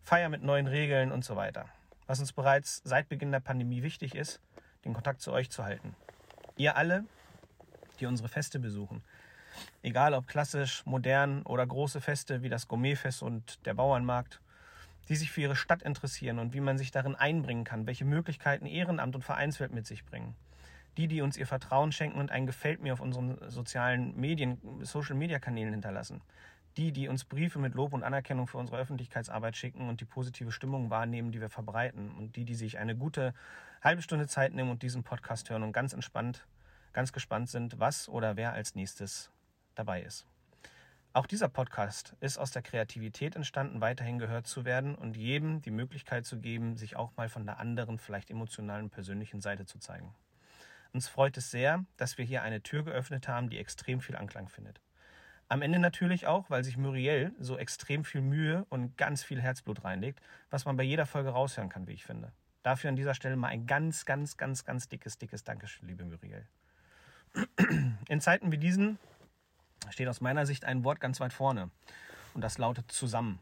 Feier 0.02 0.30
mit 0.30 0.44
neuen 0.44 0.68
Regeln 0.68 1.12
und 1.12 1.24
so 1.24 1.36
weiter. 1.36 1.66
Was 2.08 2.20
uns 2.20 2.34
bereits 2.34 2.82
seit 2.84 3.10
Beginn 3.10 3.32
der 3.32 3.40
Pandemie 3.40 3.84
wichtig 3.84 4.16
ist, 4.16 4.42
den 4.86 4.94
Kontakt 4.94 5.22
zu 5.22 5.32
euch 5.32 5.50
zu 5.50 5.64
halten. 5.64 5.96
Ihr 6.58 6.76
alle, 6.76 7.06
die 8.00 8.06
unsere 8.06 8.30
Feste 8.30 8.60
besuchen, 8.60 9.04
Egal 9.84 10.14
ob 10.14 10.28
klassisch, 10.28 10.86
modern 10.86 11.42
oder 11.44 11.66
große 11.66 12.02
Feste 12.02 12.44
wie 12.44 12.50
das 12.50 12.68
Gourmetfest 12.68 13.24
und 13.24 13.66
der 13.66 13.74
Bauernmarkt, 13.74 14.42
die 15.10 15.16
sich 15.16 15.32
für 15.32 15.42
ihre 15.42 15.56
Stadt 15.56 15.82
interessieren 15.82 16.40
und 16.40 16.54
wie 16.54 16.62
man 16.62 16.78
sich 16.78 16.92
darin 16.92 17.16
einbringen 17.16 17.64
kann, 17.64 17.88
welche 17.88 18.06
Möglichkeiten 18.06 18.66
Ehrenamt 18.66 19.16
und 19.16 19.24
Vereinswelt 19.24 19.74
mit 19.74 19.86
sich 19.88 20.06
bringen. 20.06 20.36
Die, 20.98 21.08
die 21.08 21.22
uns 21.22 21.38
ihr 21.38 21.48
Vertrauen 21.48 21.92
schenken 21.92 22.20
und 22.20 22.32
ein 22.32 22.46
Gefällt 22.46 22.82
mir 22.82 22.94
auf 22.94 23.00
unseren 23.00 23.38
sozialen 23.50 24.16
Medien, 24.20 24.58
Social 24.82 25.16
Media 25.16 25.40
Kanälen 25.40 25.72
hinterlassen. 25.72 26.22
Die, 26.78 26.92
die 26.92 27.08
uns 27.08 27.26
Briefe 27.26 27.60
mit 27.60 27.76
Lob 27.76 27.94
und 27.94 28.04
Anerkennung 28.04 28.48
für 28.48 28.58
unsere 28.58 28.78
Öffentlichkeitsarbeit 28.78 29.58
schicken 29.58 29.90
und 29.90 30.00
die 30.00 30.06
positive 30.06 30.52
Stimmung 30.52 30.90
wahrnehmen, 30.90 31.32
die 31.32 31.42
wir 31.42 31.50
verbreiten. 31.50 32.12
Und 32.12 32.36
die, 32.36 32.46
die 32.46 32.56
sich 32.56 32.78
eine 32.78 32.96
gute 32.96 33.34
halbe 33.82 34.02
Stunde 34.02 34.28
Zeit 34.28 34.54
nehmen 34.54 34.70
und 34.70 34.84
diesen 34.84 35.04
Podcast 35.04 35.50
hören 35.50 35.64
und 35.64 35.74
ganz 35.74 35.94
entspannt, 35.94 36.46
ganz 36.94 37.12
gespannt 37.12 37.50
sind, 37.50 37.80
was 37.80 38.08
oder 38.08 38.38
wer 38.38 38.54
als 38.54 38.76
nächstes 38.76 39.32
dabei 39.76 40.02
ist. 40.02 40.26
Auch 41.14 41.26
dieser 41.26 41.50
Podcast 41.50 42.16
ist 42.22 42.38
aus 42.38 42.52
der 42.52 42.62
Kreativität 42.62 43.36
entstanden, 43.36 43.82
weiterhin 43.82 44.18
gehört 44.18 44.48
zu 44.48 44.64
werden 44.64 44.96
und 44.96 45.18
jedem 45.18 45.62
die 45.62 45.72
Möglichkeit 45.72 46.26
zu 46.26 46.40
geben, 46.40 46.78
sich 46.78 46.96
auch 46.96 47.12
mal 47.18 47.28
von 47.28 47.46
der 47.46 47.60
anderen, 47.60 48.00
vielleicht 48.00 48.32
emotionalen, 48.32 48.90
persönlichen 48.90 49.42
Seite 49.42 49.66
zu 49.66 49.78
zeigen. 49.78 50.16
Uns 50.94 51.10
freut 51.10 51.36
es 51.36 51.52
sehr, 51.52 51.86
dass 51.98 52.18
wir 52.18 52.24
hier 52.24 52.44
eine 52.44 52.62
Tür 52.62 52.84
geöffnet 52.84 53.28
haben, 53.28 53.50
die 53.50 53.58
extrem 53.58 54.00
viel 54.00 54.16
Anklang 54.16 54.48
findet. 54.48 54.80
Am 55.50 55.62
Ende 55.62 55.80
natürlich 55.80 56.28
auch, 56.28 56.50
weil 56.50 56.64
sich 56.64 56.78
Muriel 56.78 57.34
so 57.38 57.58
extrem 57.58 58.06
viel 58.06 58.22
Mühe 58.22 58.66
und 58.70 58.98
ganz 58.98 59.22
viel 59.22 59.42
Herzblut 59.42 59.84
reinlegt, 59.84 60.22
was 60.50 60.64
man 60.64 60.78
bei 60.78 60.84
jeder 60.84 61.06
Folge 61.06 61.32
raushören 61.32 61.68
kann, 61.68 61.88
wie 61.88 61.94
ich 61.94 62.06
finde. 62.06 62.32
Dafür 62.64 62.90
an 62.90 62.96
dieser 62.96 63.16
Stelle 63.16 63.36
mal 63.36 63.50
ein 63.50 63.68
ganz, 63.68 64.06
ganz, 64.06 64.38
ganz, 64.38 64.64
ganz 64.64 64.88
dickes, 64.88 65.18
dickes 65.18 65.44
Dankeschön, 65.44 65.90
liebe 65.90 66.06
Muriel. 66.06 66.48
In 68.08 68.22
Zeiten 68.22 68.54
wie 68.54 68.58
diesen 68.58 68.98
steht 69.90 70.08
aus 70.08 70.22
meiner 70.22 70.46
Sicht 70.46 70.66
ein 70.66 70.84
Wort 70.84 71.00
ganz 71.00 71.20
weit 71.20 71.34
vorne. 71.34 71.70
Und 72.34 72.42
das 72.42 72.58
lautet 72.58 72.92
zusammen. 72.92 73.40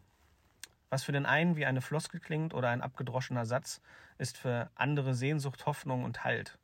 Was 0.89 1.03
für 1.03 1.11
den 1.11 1.25
einen 1.25 1.55
wie 1.55 1.65
eine 1.65 1.81
Floskel 1.81 2.19
klingt 2.19 2.53
oder 2.53 2.69
ein 2.69 2.81
abgedroschener 2.81 3.45
Satz, 3.45 3.81
ist 4.17 4.37
für 4.37 4.71
andere 4.75 5.13
Sehnsucht, 5.13 5.65
Hoffnung 5.65 6.03
und 6.03 6.23
Halt. 6.23 6.57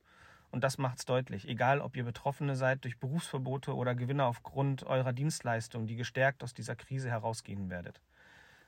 Und 0.52 0.64
das 0.64 0.78
macht's 0.78 1.06
deutlich, 1.06 1.48
egal 1.48 1.82
ob 1.82 1.96
ihr 1.96 2.04
Betroffene 2.04 2.56
seid 2.56 2.84
durch 2.86 2.98
Berufsverbote 2.98 3.76
oder 3.76 3.94
Gewinner 3.94 4.26
aufgrund 4.26 4.84
eurer 4.84 5.14
Dienstleistung, 5.14 5.86
die 5.86 5.96
gestärkt 5.96 6.44
aus 6.44 6.54
dieser 6.54 6.76
Krise 6.76 7.10
herausgehen 7.10 7.70
werdet. 7.70 8.02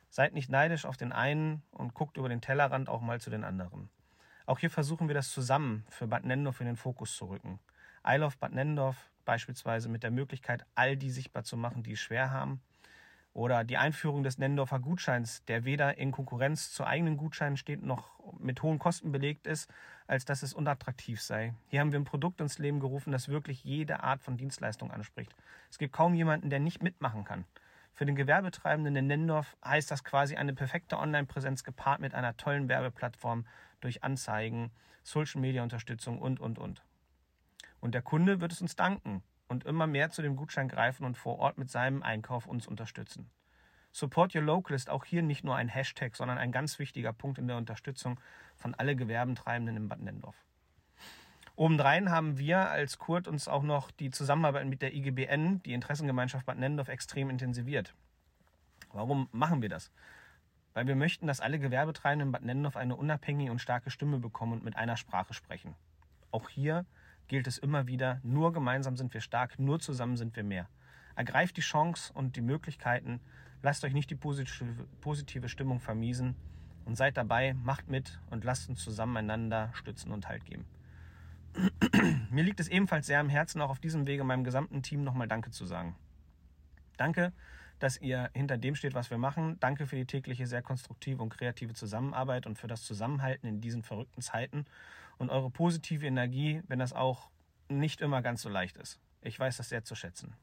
Seid 0.10 0.34
nicht 0.34 0.50
neidisch 0.50 0.86
auf 0.86 0.98
den 0.98 1.12
einen 1.12 1.64
und 1.72 1.94
guckt 1.94 2.18
über 2.18 2.30
den 2.30 2.42
Tellerrand 2.42 2.90
auch 2.90 3.02
mal 3.02 3.20
zu 3.20 3.30
den 3.30 3.44
anderen. 3.44 3.90
Auch 4.46 4.60
hier 4.60 4.70
versuchen 4.70 5.08
wir 5.08 5.16
das 5.16 5.32
zusammen 5.32 5.86
für 5.90 6.08
Bad 6.08 6.24
Nendorf 6.24 6.60
in 6.62 6.68
den 6.68 6.78
Fokus 6.78 7.16
zu 7.16 7.26
rücken. 7.26 7.60
I 8.08 8.16
Love 8.16 8.36
Bad 8.40 8.54
Nendorf 8.54 9.10
beispielsweise 9.28 9.90
mit 9.90 10.04
der 10.04 10.12
Möglichkeit, 10.12 10.66
all 10.74 10.96
die 10.96 11.12
sichtbar 11.12 11.44
zu 11.44 11.58
machen, 11.58 11.84
die 11.84 11.92
es 11.92 12.00
schwer 12.00 12.32
haben. 12.32 12.62
Oder 13.34 13.64
die 13.64 13.78
Einführung 13.78 14.24
des 14.24 14.40
Nendorfer 14.40 14.80
Gutscheins, 14.80 15.46
der 15.46 15.64
weder 15.64 16.00
in 16.00 16.12
Konkurrenz 16.12 16.72
zu 16.72 16.88
eigenen 16.88 17.18
Gutscheinen 17.18 17.56
steht, 17.56 17.84
noch 17.84 18.10
mit 18.40 18.64
hohen 18.64 18.80
Kosten 18.80 19.12
belegt 19.12 19.46
ist, 19.46 19.70
als 20.08 20.26
dass 20.26 20.42
es 20.42 20.56
unattraktiv 20.56 21.22
sei. 21.22 21.54
Hier 21.68 21.82
haben 21.82 21.92
wir 21.92 22.00
ein 22.00 22.06
Produkt 22.06 22.42
ins 22.42 22.58
Leben 22.58 22.80
gerufen, 22.80 23.12
das 23.12 23.30
wirklich 23.30 23.64
jede 23.64 24.02
Art 24.02 24.24
von 24.24 24.38
Dienstleistung 24.38 24.90
anspricht. 24.90 25.36
Es 25.70 25.78
gibt 25.78 25.94
kaum 25.94 26.16
jemanden, 26.16 26.50
der 26.50 26.60
nicht 26.60 26.82
mitmachen 26.82 27.26
kann. 27.26 27.46
Für 27.94 28.06
den 28.06 28.16
Gewerbetreibenden 28.16 28.96
in 28.96 29.08
Nendorf 29.08 29.56
heißt 29.64 29.92
das 29.92 30.04
quasi 30.04 30.36
eine 30.36 30.54
perfekte 30.54 30.98
Online-Präsenz 30.98 31.64
gepaart 31.64 32.00
mit 32.00 32.16
einer 32.16 32.38
tollen 32.38 32.70
Werbeplattform 32.70 33.46
durch 33.82 34.04
Anzeigen, 34.04 34.72
Social-Media-Unterstützung 35.04 36.20
und, 36.20 36.40
und, 36.40 36.58
und. 36.58 36.82
Und 37.80 37.94
der 37.94 38.02
Kunde 38.02 38.42
wird 38.42 38.52
es 38.52 38.62
uns 38.62 38.76
danken 38.76 39.24
und 39.48 39.66
immer 39.66 39.88
mehr 39.88 40.10
zu 40.10 40.22
dem 40.22 40.36
Gutschein 40.36 40.68
greifen 40.68 41.06
und 41.06 41.18
vor 41.18 41.40
Ort 41.40 41.58
mit 41.58 41.70
seinem 41.70 42.04
Einkauf 42.04 42.48
uns 42.48 42.68
unterstützen. 42.68 43.30
Support 43.92 44.36
Your 44.36 44.44
Local 44.44 44.76
ist 44.76 44.90
auch 44.90 45.06
hier 45.06 45.22
nicht 45.22 45.44
nur 45.44 45.56
ein 45.56 45.70
Hashtag, 45.70 46.16
sondern 46.16 46.38
ein 46.38 46.52
ganz 46.52 46.78
wichtiger 46.80 47.14
Punkt 47.14 47.40
in 47.40 47.48
der 47.48 47.58
Unterstützung 47.58 48.20
von 48.56 48.76
alle 48.76 48.96
Gewerbentreibenden 48.96 49.78
in 49.78 49.88
Bad 49.88 50.02
Nendorf. 50.02 50.36
Obendrein 51.56 52.12
haben 52.12 52.38
wir 52.38 52.70
als 52.70 53.00
Kurt 53.00 53.28
uns 53.28 53.48
auch 53.48 53.64
noch 53.64 53.90
die 53.90 54.12
Zusammenarbeit 54.12 54.68
mit 54.68 54.84
der 54.84 54.94
IGBN, 54.94 55.64
die 55.64 55.74
Interessengemeinschaft 55.74 56.46
Bad 56.46 56.60
Nendorf, 56.60 56.90
extrem 56.90 57.32
intensiviert. 57.32 57.96
Warum 58.94 59.28
machen 59.32 59.64
wir 59.64 59.70
das? 59.70 59.92
Weil 60.76 60.86
wir 60.86 60.96
möchten, 60.96 61.26
dass 61.26 61.40
alle 61.40 61.58
Gewerbetreibenden 61.58 62.28
in 62.28 62.32
Bad 62.32 62.44
Nendorf 62.44 62.78
eine 62.78 62.96
unabhängige 62.96 63.52
und 63.52 63.60
starke 63.60 63.90
Stimme 63.90 64.20
bekommen 64.20 64.54
und 64.54 64.64
mit 64.64 64.76
einer 64.76 64.98
Sprache 64.98 65.34
sprechen. 65.34 65.74
Auch 66.30 66.50
hier 66.50 66.86
gilt 67.28 67.48
es 67.48 67.58
immer 67.58 67.88
wieder, 67.88 68.20
nur 68.24 68.54
gemeinsam 68.54 68.98
sind 68.98 69.14
wir 69.14 69.22
stark, 69.22 69.60
nur 69.60 69.80
zusammen 69.80 70.18
sind 70.18 70.36
wir 70.36 70.44
mehr. 70.44 70.68
Ergreift 71.16 71.58
die 71.58 71.62
Chance 71.62 72.14
und 72.14 72.36
die 72.36 72.42
Möglichkeiten, 72.42 73.20
lasst 73.62 73.84
euch 73.84 73.94
nicht 73.94 74.10
die 74.10 74.16
positive 74.16 75.50
Stimmung 75.50 75.80
vermiesen 75.80 76.36
und 76.86 76.96
seid 76.96 77.18
dabei, 77.18 77.54
macht 77.54 77.90
mit 77.90 78.20
und 78.30 78.44
lasst 78.44 78.70
uns 78.70 78.84
zusammen 78.84 79.18
einander 79.18 79.72
stützen 79.74 80.12
und 80.12 80.28
Halt 80.28 80.46
geben. 80.46 80.66
Mir 82.30 82.44
liegt 82.44 82.60
es 82.60 82.68
ebenfalls 82.68 83.08
sehr 83.08 83.20
am 83.20 83.30
Herzen, 83.30 83.62
auch 83.62 83.70
auf 83.70 83.80
diesem 83.80 84.08
Wege 84.08 84.24
meinem 84.24 84.44
gesamten 84.44 84.84
Team 84.84 85.04
nochmal 85.04 85.28
Danke 85.28 85.52
zu 85.52 85.66
sagen. 85.66 85.96
Danke, 86.98 87.34
dass 87.80 88.00
ihr 88.00 88.30
hinter 88.34 88.58
dem 88.58 88.76
steht, 88.76 88.94
was 88.94 89.10
wir 89.10 89.18
machen. 89.18 89.60
Danke 89.60 89.86
für 89.86 89.96
die 89.96 90.06
tägliche 90.06 90.48
sehr 90.48 90.62
konstruktive 90.62 91.22
und 91.22 91.30
kreative 91.30 91.74
Zusammenarbeit 91.74 92.46
und 92.46 92.58
für 92.58 92.68
das 92.68 92.84
Zusammenhalten 92.84 93.48
in 93.48 93.62
diesen 93.62 93.84
verrückten 93.84 94.22
Zeiten 94.22 94.66
und 95.18 95.30
eure 95.30 95.50
positive 95.50 96.06
Energie, 96.06 96.62
wenn 96.68 96.80
das 96.80 96.94
auch 96.94 97.30
nicht 97.70 98.02
immer 98.02 98.22
ganz 98.22 98.42
so 98.42 98.50
leicht 98.50 98.78
ist. 98.78 99.00
Ich 99.22 99.40
weiß 99.40 99.58
das 99.58 99.70
sehr 99.70 99.84
zu 99.84 99.96
schätzen. 99.96 100.36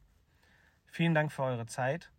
Vielen 0.86 1.14
Dank 1.14 1.32
für 1.32 1.42
eure 1.42 1.66
Zeit. 1.66 2.12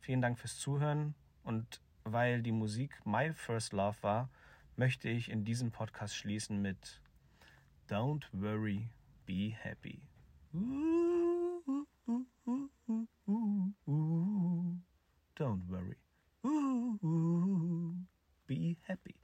Vielen 0.00 0.20
Dank 0.20 0.38
fürs 0.38 0.58
Zuhören. 0.58 1.14
Und 1.42 1.80
weil 2.04 2.42
die 2.42 2.52
Musik 2.52 3.00
My 3.04 3.32
First 3.32 3.72
Love 3.72 3.96
war, 4.02 4.30
möchte 4.76 5.08
ich 5.08 5.30
in 5.30 5.44
diesem 5.44 5.70
Podcast 5.70 6.16
schließen 6.16 6.60
mit 6.60 7.00
Don't 7.88 8.24
worry, 8.32 8.88
be 9.26 9.54
happy. 9.54 10.02
Don't 15.34 15.62
worry. 15.68 15.96
Be 18.46 18.76
happy. 18.82 19.14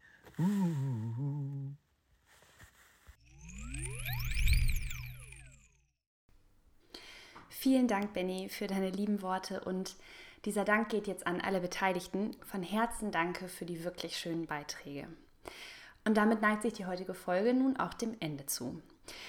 Vielen 7.61 7.89
Dank, 7.89 8.13
Benny, 8.13 8.49
für 8.49 8.69
deine 8.69 8.91
lieben 8.91 9.21
Worte 9.21 9.59
und 9.59 9.97
dieser 10.45 10.65
Dank 10.65 10.91
geht 10.91 11.09
jetzt 11.09 11.27
an 11.27 11.41
alle 11.41 11.59
Beteiligten. 11.59 12.37
Von 12.45 12.63
Herzen 12.63 13.11
danke 13.11 13.49
für 13.49 13.65
die 13.65 13.83
wirklich 13.83 14.17
schönen 14.17 14.47
Beiträge. 14.47 15.09
Und 16.05 16.17
damit 16.17 16.41
neigt 16.41 16.63
sich 16.63 16.75
die 16.75 16.87
heutige 16.87 17.15
Folge 17.15 17.53
nun 17.55 17.77
auch 17.77 17.95
dem 17.95 18.15
Ende 18.21 18.47
zu. 18.47 18.81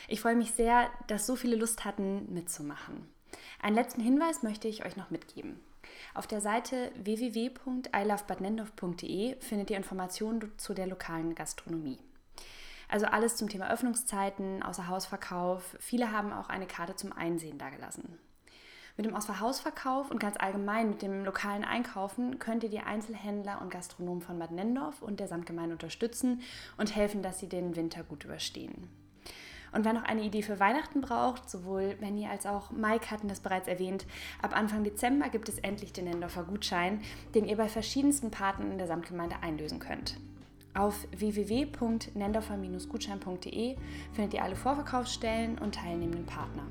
Ich 0.07 0.21
freue 0.21 0.36
mich 0.36 0.51
sehr, 0.51 0.91
dass 1.07 1.25
so 1.25 1.36
viele 1.36 1.55
Lust 1.55 1.86
hatten, 1.86 2.32
mitzumachen. 2.32 3.09
Einen 3.63 3.75
letzten 3.75 4.01
Hinweis 4.01 4.43
möchte 4.43 4.67
ich 4.67 4.86
euch 4.86 4.95
noch 4.95 5.09
mitgeben. 5.09 5.59
Auf 6.13 6.27
der 6.27 6.39
Seite 6.39 6.91
www.ilovebadnendorf.de 7.03 9.41
findet 9.41 9.71
ihr 9.71 9.77
Informationen 9.77 10.51
zu 10.57 10.75
der 10.75 10.86
lokalen 10.86 11.34
Gastronomie. 11.34 11.97
Also 12.90 13.06
alles 13.06 13.36
zum 13.36 13.48
Thema 13.50 13.72
Öffnungszeiten, 13.72 14.64
Außerhausverkauf. 14.64 15.78
Viele 15.80 16.12
haben 16.12 16.34
auch 16.34 16.50
eine 16.50 16.66
Karte 16.66 16.96
zum 16.96 17.14
Einsehen 17.14 17.60
dagelassen. 17.60 18.18
Mit 18.98 19.06
dem 19.06 19.16
Außerhausverkauf 19.16 20.12
und 20.12 20.20
ganz 20.20 20.36
allgemein 20.38 20.90
mit 20.90 21.02
dem 21.04 21.24
lokalen 21.24 21.64
Einkaufen 21.64 22.40
könnt 22.40 22.64
ihr 22.64 22.70
die 22.70 22.82
Einzelhändler 22.82 23.62
und 23.62 23.70
Gastronomen 23.70 24.22
von 24.22 24.40
Bad 24.40 24.52
Nendorf 24.52 25.02
und 25.02 25.20
der 25.22 25.28
Samtgemeinde 25.28 25.74
unterstützen 25.74 26.42
und 26.78 26.94
helfen, 26.94 27.22
dass 27.22 27.40
sie 27.40 27.48
den 27.48 27.76
Winter 27.76 28.04
gut 28.04 28.26
überstehen. 28.26 28.90
Und 29.72 29.86
wer 29.86 29.94
noch 29.94 30.04
eine 30.04 30.24
Idee 30.24 30.42
für 30.42 30.60
Weihnachten 30.60 31.00
braucht, 31.00 31.48
sowohl 31.48 31.96
Benny 31.96 32.28
als 32.28 32.48
auch 32.48 32.72
Mike 32.72 33.12
hatten 33.12 33.28
das 33.28 33.40
bereits 33.40 33.68
erwähnt, 33.68 34.08
ab 34.42 34.58
Anfang 34.58 34.84
Dezember 34.84 35.30
gibt 35.30 35.48
es 35.48 35.60
endlich 35.60 35.94
den 35.94 36.06
Nendorfer 36.06 36.44
Gutschein, 36.44 37.02
den 37.36 37.46
ihr 37.46 37.56
bei 37.56 37.70
verschiedensten 37.70 38.32
Paten 38.32 38.72
in 38.72 38.80
der 38.80 38.88
Samtgemeinde 38.88 39.38
einlösen 39.44 39.78
könnt. 39.78 40.18
Auf 40.80 41.07
www.nendorfer-gutschein.de 41.11 43.75
findet 44.13 44.34
ihr 44.34 44.43
alle 44.43 44.55
Vorverkaufsstellen 44.55 45.57
und 45.57 45.75
teilnehmenden 45.75 46.25
Partner. 46.25 46.63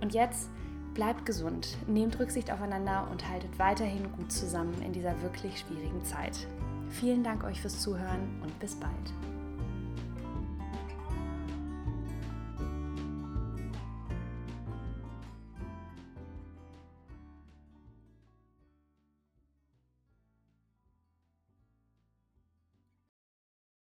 Und 0.00 0.14
jetzt 0.14 0.48
Bleibt 0.94 1.24
gesund, 1.24 1.78
nehmt 1.86 2.18
Rücksicht 2.18 2.52
aufeinander 2.52 3.08
und 3.10 3.26
haltet 3.26 3.58
weiterhin 3.58 4.12
gut 4.12 4.30
zusammen 4.30 4.74
in 4.82 4.92
dieser 4.92 5.22
wirklich 5.22 5.60
schwierigen 5.60 6.04
Zeit. 6.04 6.46
Vielen 6.90 7.24
Dank 7.24 7.44
euch 7.44 7.62
fürs 7.62 7.80
Zuhören 7.80 8.28
und 8.42 8.60
bis 8.60 8.74
bald. 8.74 9.31